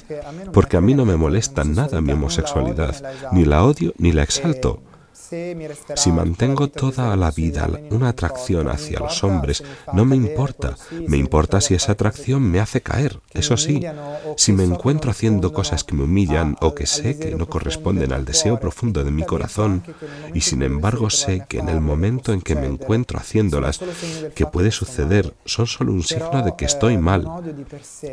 porque 0.54 0.78
a 0.78 0.82
mí 0.82 0.94
no 0.94 1.06
me 1.06 1.16
molesta 1.16 1.64
nada 1.64 2.02
mi 2.02 2.12
homosexualidad, 2.12 2.96
ni 3.32 3.46
la 3.46 3.64
odio 3.64 3.94
ni 3.98 4.12
la 4.12 4.24
exalto. 4.24 4.82
Si 5.96 6.12
mantengo 6.12 6.70
toda 6.70 7.16
la 7.16 7.32
vida 7.32 7.70
una 7.92 8.10
atracción 8.10 8.70
hacia 8.70 9.00
los 9.00 9.24
hombres, 9.24 9.64
no 9.94 10.06
me 10.06 10.16
importa. 10.16 10.76
Me 11.08 11.18
importa 11.18 11.62
si 11.62 11.76
esa 11.76 11.92
atracción 11.94 12.42
me 12.42 12.60
hace 12.60 12.82
caer. 12.82 13.20
Eso 13.34 13.58
sí, 13.58 13.82
si 14.38 14.54
me 14.54 14.64
encuentro 14.64 15.12
haciendo 15.12 15.54
cosas 15.54 15.84
que 15.84 15.96
me 15.96 16.04
humillan 16.04 16.56
o 16.62 16.74
que 16.74 16.86
sé 16.86 17.18
que 17.20 17.36
no 17.36 17.48
corresponden 17.48 18.14
al 18.14 18.26
deseo 18.26 18.60
profundo 18.60 19.04
de 19.04 19.12
mi 19.12 19.24
corazón, 19.24 19.84
y 20.34 20.42
sin 20.42 20.62
embargo 20.62 21.10
sé 21.10 21.46
que 21.48 21.60
en 21.60 21.70
el 21.70 21.82
momento 21.82 22.34
en 22.34 22.42
que 22.42 22.56
me 22.56 22.68
encuentro 22.68 23.20
haciéndolas, 23.20 23.80
que 24.36 24.46
puede 24.46 24.72
suceder, 24.72 25.34
son 25.46 25.68
solo 25.68 25.92
un 25.92 26.04
signo 26.04 26.44
de 26.44 26.56
que 26.58 26.66
estoy 26.66 26.98
mal. 26.98 27.28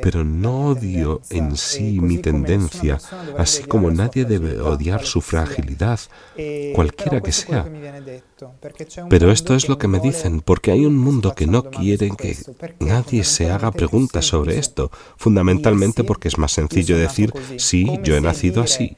Pero 0.02 0.24
no 0.24 0.68
odio 0.68 1.22
en 1.30 1.56
sí 1.56 2.00
mi 2.00 2.18
tendencia, 2.18 2.98
así 3.38 3.62
como 3.64 3.90
nadie 3.90 4.24
debe 4.24 4.60
odiar 4.60 5.04
su 5.04 5.20
fragilidad. 5.20 6.00
Cualquier 6.74 7.05
que 7.22 7.32
sea. 7.32 7.66
Pero 9.08 9.30
esto 9.30 9.54
es 9.54 9.68
lo 9.68 9.78
que 9.78 9.88
me 9.88 10.00
dicen, 10.00 10.40
porque 10.40 10.70
hay 10.70 10.84
un 10.84 10.96
mundo 10.96 11.34
que 11.34 11.46
no 11.46 11.70
quiere 11.70 12.10
que 12.10 12.36
nadie 12.80 13.24
se 13.24 13.50
haga 13.50 13.70
preguntas 13.70 14.26
sobre 14.26 14.58
esto, 14.58 14.90
fundamentalmente 15.16 16.04
porque 16.04 16.28
es 16.28 16.38
más 16.38 16.52
sencillo 16.52 16.96
decir, 16.96 17.32
sí, 17.58 17.98
yo 18.02 18.16
he 18.16 18.20
nacido 18.20 18.62
así. 18.62 18.96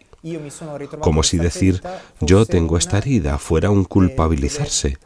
Como 1.01 1.23
si 1.23 1.38
decir, 1.38 1.83
yo 2.21 2.44
tengo 2.44 2.77
esta 2.77 2.99
herida, 2.99 3.38
fuera 3.38 3.71
un 3.71 3.85
culpabilizarse. 3.85 4.99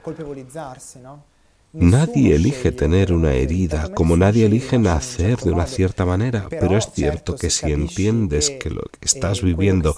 Nadie 1.75 2.35
elige 2.35 2.71
tener 2.71 3.15
una 3.15 3.33
herida, 3.33 3.88
como 3.95 4.17
nadie 4.17 4.45
elige 4.45 4.79
nacer 4.79 5.38
de 5.38 5.53
una 5.53 5.67
cierta 5.67 6.05
manera, 6.05 6.47
pero 6.51 6.77
es 6.77 6.91
cierto 6.93 7.35
que 7.35 7.49
si 7.49 7.73
entiendes 7.73 8.51
que 8.51 8.69
lo 8.69 8.83
que 8.83 9.07
estás 9.07 9.41
viviendo 9.41 9.97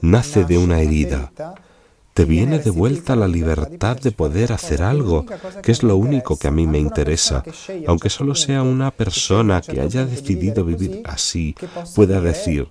nace 0.00 0.44
de 0.44 0.56
una 0.56 0.80
herida, 0.80 1.30
te 2.14 2.24
viene 2.24 2.60
de 2.60 2.70
vuelta 2.70 3.16
la 3.16 3.26
libertad 3.26 3.98
de 4.00 4.12
poder 4.12 4.52
hacer 4.52 4.82
algo, 4.82 5.26
que 5.62 5.72
es 5.72 5.82
lo 5.82 5.96
único 5.96 6.38
que 6.38 6.46
a 6.46 6.52
mí 6.52 6.64
me 6.64 6.78
interesa, 6.78 7.42
aunque 7.88 8.08
solo 8.08 8.36
sea 8.36 8.62
una 8.62 8.92
persona 8.92 9.60
que 9.60 9.80
haya 9.80 10.06
decidido 10.06 10.64
vivir 10.64 11.02
así, 11.04 11.56
pueda 11.96 12.20
decir, 12.20 12.68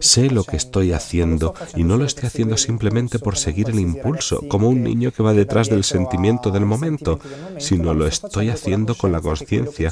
sé 0.00 0.30
lo 0.30 0.44
que 0.44 0.58
estoy 0.58 0.92
haciendo 0.92 1.54
y 1.74 1.84
no 1.84 1.96
lo 1.96 2.04
estoy 2.04 2.26
haciendo 2.26 2.58
simplemente 2.58 3.18
por 3.18 3.38
seguir 3.38 3.70
el 3.70 3.80
impulso, 3.80 4.46
como 4.48 4.68
un 4.68 4.82
niño 4.82 5.12
que 5.12 5.22
va 5.22 5.32
detrás 5.32 5.70
del 5.70 5.82
sentimiento 5.82 6.50
del 6.50 6.66
momento, 6.66 7.20
sino 7.58 7.94
lo 7.94 8.06
estoy 8.06 8.50
haciendo 8.50 8.94
con 8.94 9.12
la 9.12 9.22
conciencia 9.22 9.90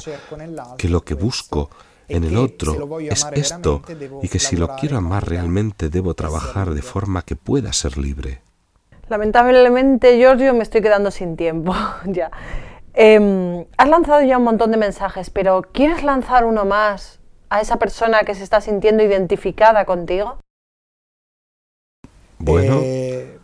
que 0.77 0.87
lo 0.87 1.03
que 1.03 1.15
busco 1.15 1.71
en 2.07 2.23
el 2.23 2.37
otro 2.37 2.99
es 2.99 3.25
esto 3.33 3.81
y 4.21 4.29
que 4.29 4.39
si 4.39 4.55
lo 4.55 4.75
quiero 4.75 4.97
amar 4.97 5.27
realmente 5.27 5.89
debo 5.89 6.13
trabajar 6.13 6.75
de 6.75 6.83
forma 6.83 7.23
que 7.23 7.35
pueda 7.35 7.73
ser 7.73 7.97
libre. 7.97 8.46
Lamentablemente, 9.09 10.17
Giorgio, 10.17 10.53
me 10.53 10.63
estoy 10.63 10.81
quedando 10.81 11.11
sin 11.11 11.37
tiempo 11.37 11.73
ya. 12.05 12.31
Em, 12.93 13.65
has 13.77 13.89
lanzado 13.89 14.23
ya 14.23 14.37
un 14.37 14.43
montón 14.43 14.71
de 14.71 14.77
mensajes, 14.77 15.29
pero 15.29 15.61
¿quieres 15.61 16.03
lanzar 16.03 16.45
uno 16.45 16.65
más 16.65 17.19
a 17.49 17.61
esa 17.61 17.77
persona 17.77 18.21
que 18.21 18.33
se 18.35 18.43
está 18.43 18.59
sintiendo 18.59 19.03
identificada 19.03 19.85
contigo? 19.85 20.39
Bueno, 22.39 22.79
eh, 22.83 23.39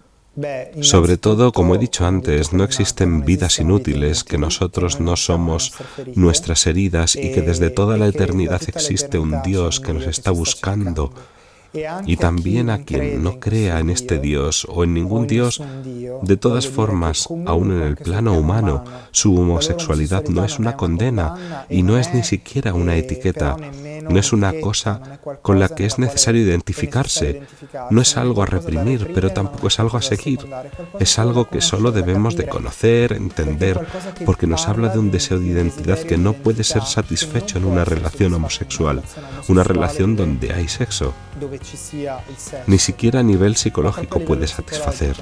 sobre 0.82 1.18
todo, 1.18 1.52
como 1.52 1.76
he 1.76 1.78
dicho 1.78 2.06
antes, 2.06 2.54
no 2.54 2.64
existen 2.64 3.24
vidas 3.24 3.60
inútiles, 3.60 4.24
que 4.24 4.40
nosotros 4.40 5.00
no 5.00 5.16
somos 5.16 5.74
nuestras 6.16 6.66
heridas 6.66 7.16
y 7.16 7.32
que 7.32 7.42
desde 7.42 7.70
toda 7.70 7.98
la 7.98 8.08
eternidad 8.08 8.62
existe 8.68 9.20
un 9.20 9.44
Dios 9.44 9.80
que 9.80 9.94
nos 9.94 10.08
está 10.08 10.32
buscando 10.32 11.14
y 12.06 12.18
también 12.18 12.70
a 12.70 12.80
quien 12.80 13.24
no 13.24 13.40
crea 13.40 13.80
en 13.80 13.90
este 13.90 14.20
Dios 14.20 14.68
o 14.70 14.84
en 14.84 14.94
ningún 14.94 15.28
Dios. 15.28 15.62
De 16.22 16.38
todas 16.38 16.68
formas, 16.68 17.28
aún 17.46 17.72
en 17.72 17.82
el 17.82 17.96
plano 17.98 18.34
humano, 18.38 18.84
su 19.12 19.36
homosexualidad 19.36 20.26
no 20.26 20.44
es 20.44 20.60
una 20.60 20.76
condena 20.76 21.66
y 21.70 21.84
no 21.84 21.98
es 21.98 22.14
ni 22.14 22.24
siquiera 22.24 22.74
una 22.74 22.96
etiqueta, 22.96 23.58
no 24.10 24.20
es 24.20 24.34
una 24.34 24.54
cosa 24.62 25.20
con 25.42 25.60
la 25.60 25.70
que 25.70 25.86
es 25.86 25.98
necesario 26.00 26.42
identificarse, 26.42 27.44
no 27.90 28.02
es 28.02 28.18
algo 28.18 28.44
a 28.44 28.46
reprimir, 28.46 29.12
pero 29.14 29.32
tampoco 29.32 29.68
es 29.68 29.80
algo 29.80 29.98
a 29.98 30.02
seguir, 30.02 30.40
es 31.00 31.20
algo 31.20 31.50
que 31.50 31.62
solo 31.62 31.92
debemos 31.92 32.36
de 32.36 32.48
conocer, 32.48 33.14
entender, 33.14 33.80
porque 34.26 34.48
nos 34.48 34.68
habla 34.68 34.90
de 34.90 35.00
un 35.00 35.12
deseo 35.12 35.40
de 35.40 35.48
identidad 35.48 36.00
que 36.00 36.18
no 36.18 36.34
puede 36.34 36.64
ser 36.64 36.84
satisfecho 36.84 37.58
en 37.58 37.66
una 37.66 37.86
relación 37.86 38.34
homosexual, 38.34 39.02
una 39.48 39.64
relación 39.64 40.16
donde 40.16 40.54
hay 40.54 40.68
sexo. 40.68 41.14
Ni 42.68 42.78
siquiera 42.78 43.20
a 43.20 43.24
nivel 43.24 43.56
psicológico 43.56 44.20
puede 44.20 44.48
satisfacer. 44.48 45.16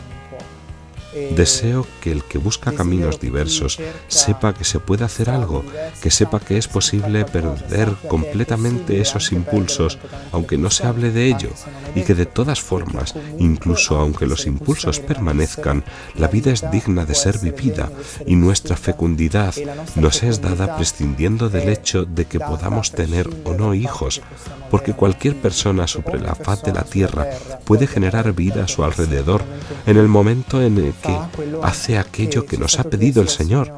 Deseo 1.14 1.86
que 2.00 2.12
el 2.12 2.24
que 2.24 2.38
busca 2.38 2.72
caminos 2.72 3.20
diversos 3.20 3.80
sepa 4.08 4.54
que 4.54 4.64
se 4.64 4.80
puede 4.80 5.04
hacer 5.04 5.30
algo, 5.30 5.64
que 6.02 6.10
sepa 6.10 6.40
que 6.40 6.58
es 6.58 6.68
posible 6.68 7.26
perder 7.26 7.90
completamente 8.08 9.02
esos 9.02 9.32
impulsos, 9.32 9.98
aunque 10.32 10.58
no 10.58 10.70
se 10.70 10.86
hable 10.86 11.12
de 11.12 11.28
ello, 11.28 11.50
y 11.96 12.04
que 12.04 12.16
de 12.16 12.26
todas 12.26 12.62
formas, 12.62 13.16
incluso 13.40 13.98
aunque 13.98 14.26
los 14.26 14.46
impulsos 14.46 15.00
permanezcan, 15.00 15.84
la 16.16 16.28
vida 16.28 16.52
es 16.52 16.70
digna 16.72 17.06
de 17.06 17.16
ser 17.16 17.40
vivida 17.40 17.92
y 18.26 18.36
nuestra 18.36 18.78
fecundidad 18.78 19.54
nos 19.96 20.24
es 20.24 20.42
dada 20.42 20.78
prescindiendo 20.78 21.50
del 21.50 21.70
hecho 21.70 22.06
de 22.06 22.26
que 22.26 22.40
podamos 22.40 22.92
tener 22.92 23.30
o 23.44 23.54
no 23.54 23.74
hijos, 23.74 24.22
porque 24.70 24.94
cualquier 24.94 25.36
persona 25.36 25.88
sobre 25.88 26.22
la 26.22 26.36
faz 26.36 26.64
de 26.64 26.72
la 26.72 26.84
tierra 26.84 27.28
puede 27.66 27.88
generar 27.88 28.34
vida 28.34 28.64
a 28.64 28.68
su 28.68 28.84
alrededor 28.84 29.44
en 29.86 29.98
el 29.98 30.08
momento 30.08 30.62
en 30.62 30.78
el 30.78 30.94
que 31.02 31.18
hace 31.64 31.98
aquello 31.98 32.46
que 32.46 32.58
nos 32.58 32.80
ha 32.80 32.84
pedido 32.84 33.22
el 33.22 33.30
Señor, 33.30 33.72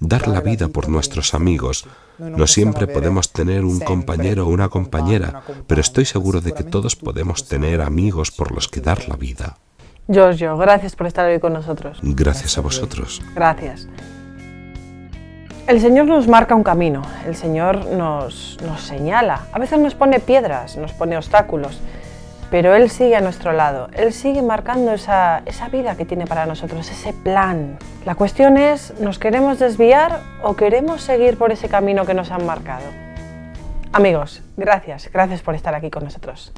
dar 0.00 0.28
la 0.28 0.40
vida 0.40 0.68
por 0.68 0.88
nuestros 0.88 1.34
amigos. 1.34 1.86
No 2.18 2.46
siempre 2.46 2.86
podemos 2.86 3.32
tener 3.32 3.64
un 3.64 3.80
compañero 3.80 4.46
o 4.46 4.50
una 4.50 4.68
compañera, 4.68 5.42
pero 5.66 5.80
estoy 5.80 6.04
seguro 6.04 6.40
de 6.40 6.52
que 6.52 6.64
todos 6.64 6.96
podemos 6.96 7.48
tener 7.48 7.80
amigos 7.80 8.30
por 8.30 8.52
los 8.52 8.68
que 8.68 8.80
dar 8.80 9.08
la 9.08 9.16
vida. 9.16 9.56
Giorgio, 10.06 10.56
gracias 10.58 10.94
por 10.94 11.06
estar 11.06 11.26
hoy 11.26 11.40
con 11.40 11.54
nosotros. 11.54 11.98
Gracias 12.02 12.58
a 12.58 12.60
vosotros. 12.60 13.22
Gracias. 13.34 13.88
El 15.66 15.80
Señor 15.80 16.04
nos 16.06 16.28
marca 16.28 16.54
un 16.54 16.62
camino, 16.62 17.00
el 17.26 17.34
Señor 17.34 17.86
nos, 17.86 18.58
nos 18.66 18.82
señala, 18.82 19.46
a 19.50 19.58
veces 19.58 19.78
nos 19.78 19.94
pone 19.94 20.20
piedras, 20.20 20.76
nos 20.76 20.92
pone 20.92 21.16
obstáculos 21.16 21.80
pero 22.54 22.76
Él 22.76 22.88
sigue 22.88 23.16
a 23.16 23.20
nuestro 23.20 23.52
lado, 23.52 23.88
Él 23.94 24.12
sigue 24.12 24.40
marcando 24.40 24.92
esa, 24.92 25.42
esa 25.44 25.68
vida 25.70 25.96
que 25.96 26.04
tiene 26.04 26.24
para 26.24 26.46
nosotros, 26.46 26.88
ese 26.88 27.12
plan. 27.12 27.78
La 28.06 28.14
cuestión 28.14 28.58
es, 28.58 28.94
¿nos 29.00 29.18
queremos 29.18 29.58
desviar 29.58 30.20
o 30.40 30.54
queremos 30.54 31.02
seguir 31.02 31.36
por 31.36 31.50
ese 31.50 31.68
camino 31.68 32.06
que 32.06 32.14
nos 32.14 32.30
han 32.30 32.46
marcado? 32.46 32.84
Amigos, 33.90 34.40
gracias, 34.56 35.10
gracias 35.12 35.42
por 35.42 35.56
estar 35.56 35.74
aquí 35.74 35.90
con 35.90 36.04
nosotros. 36.04 36.52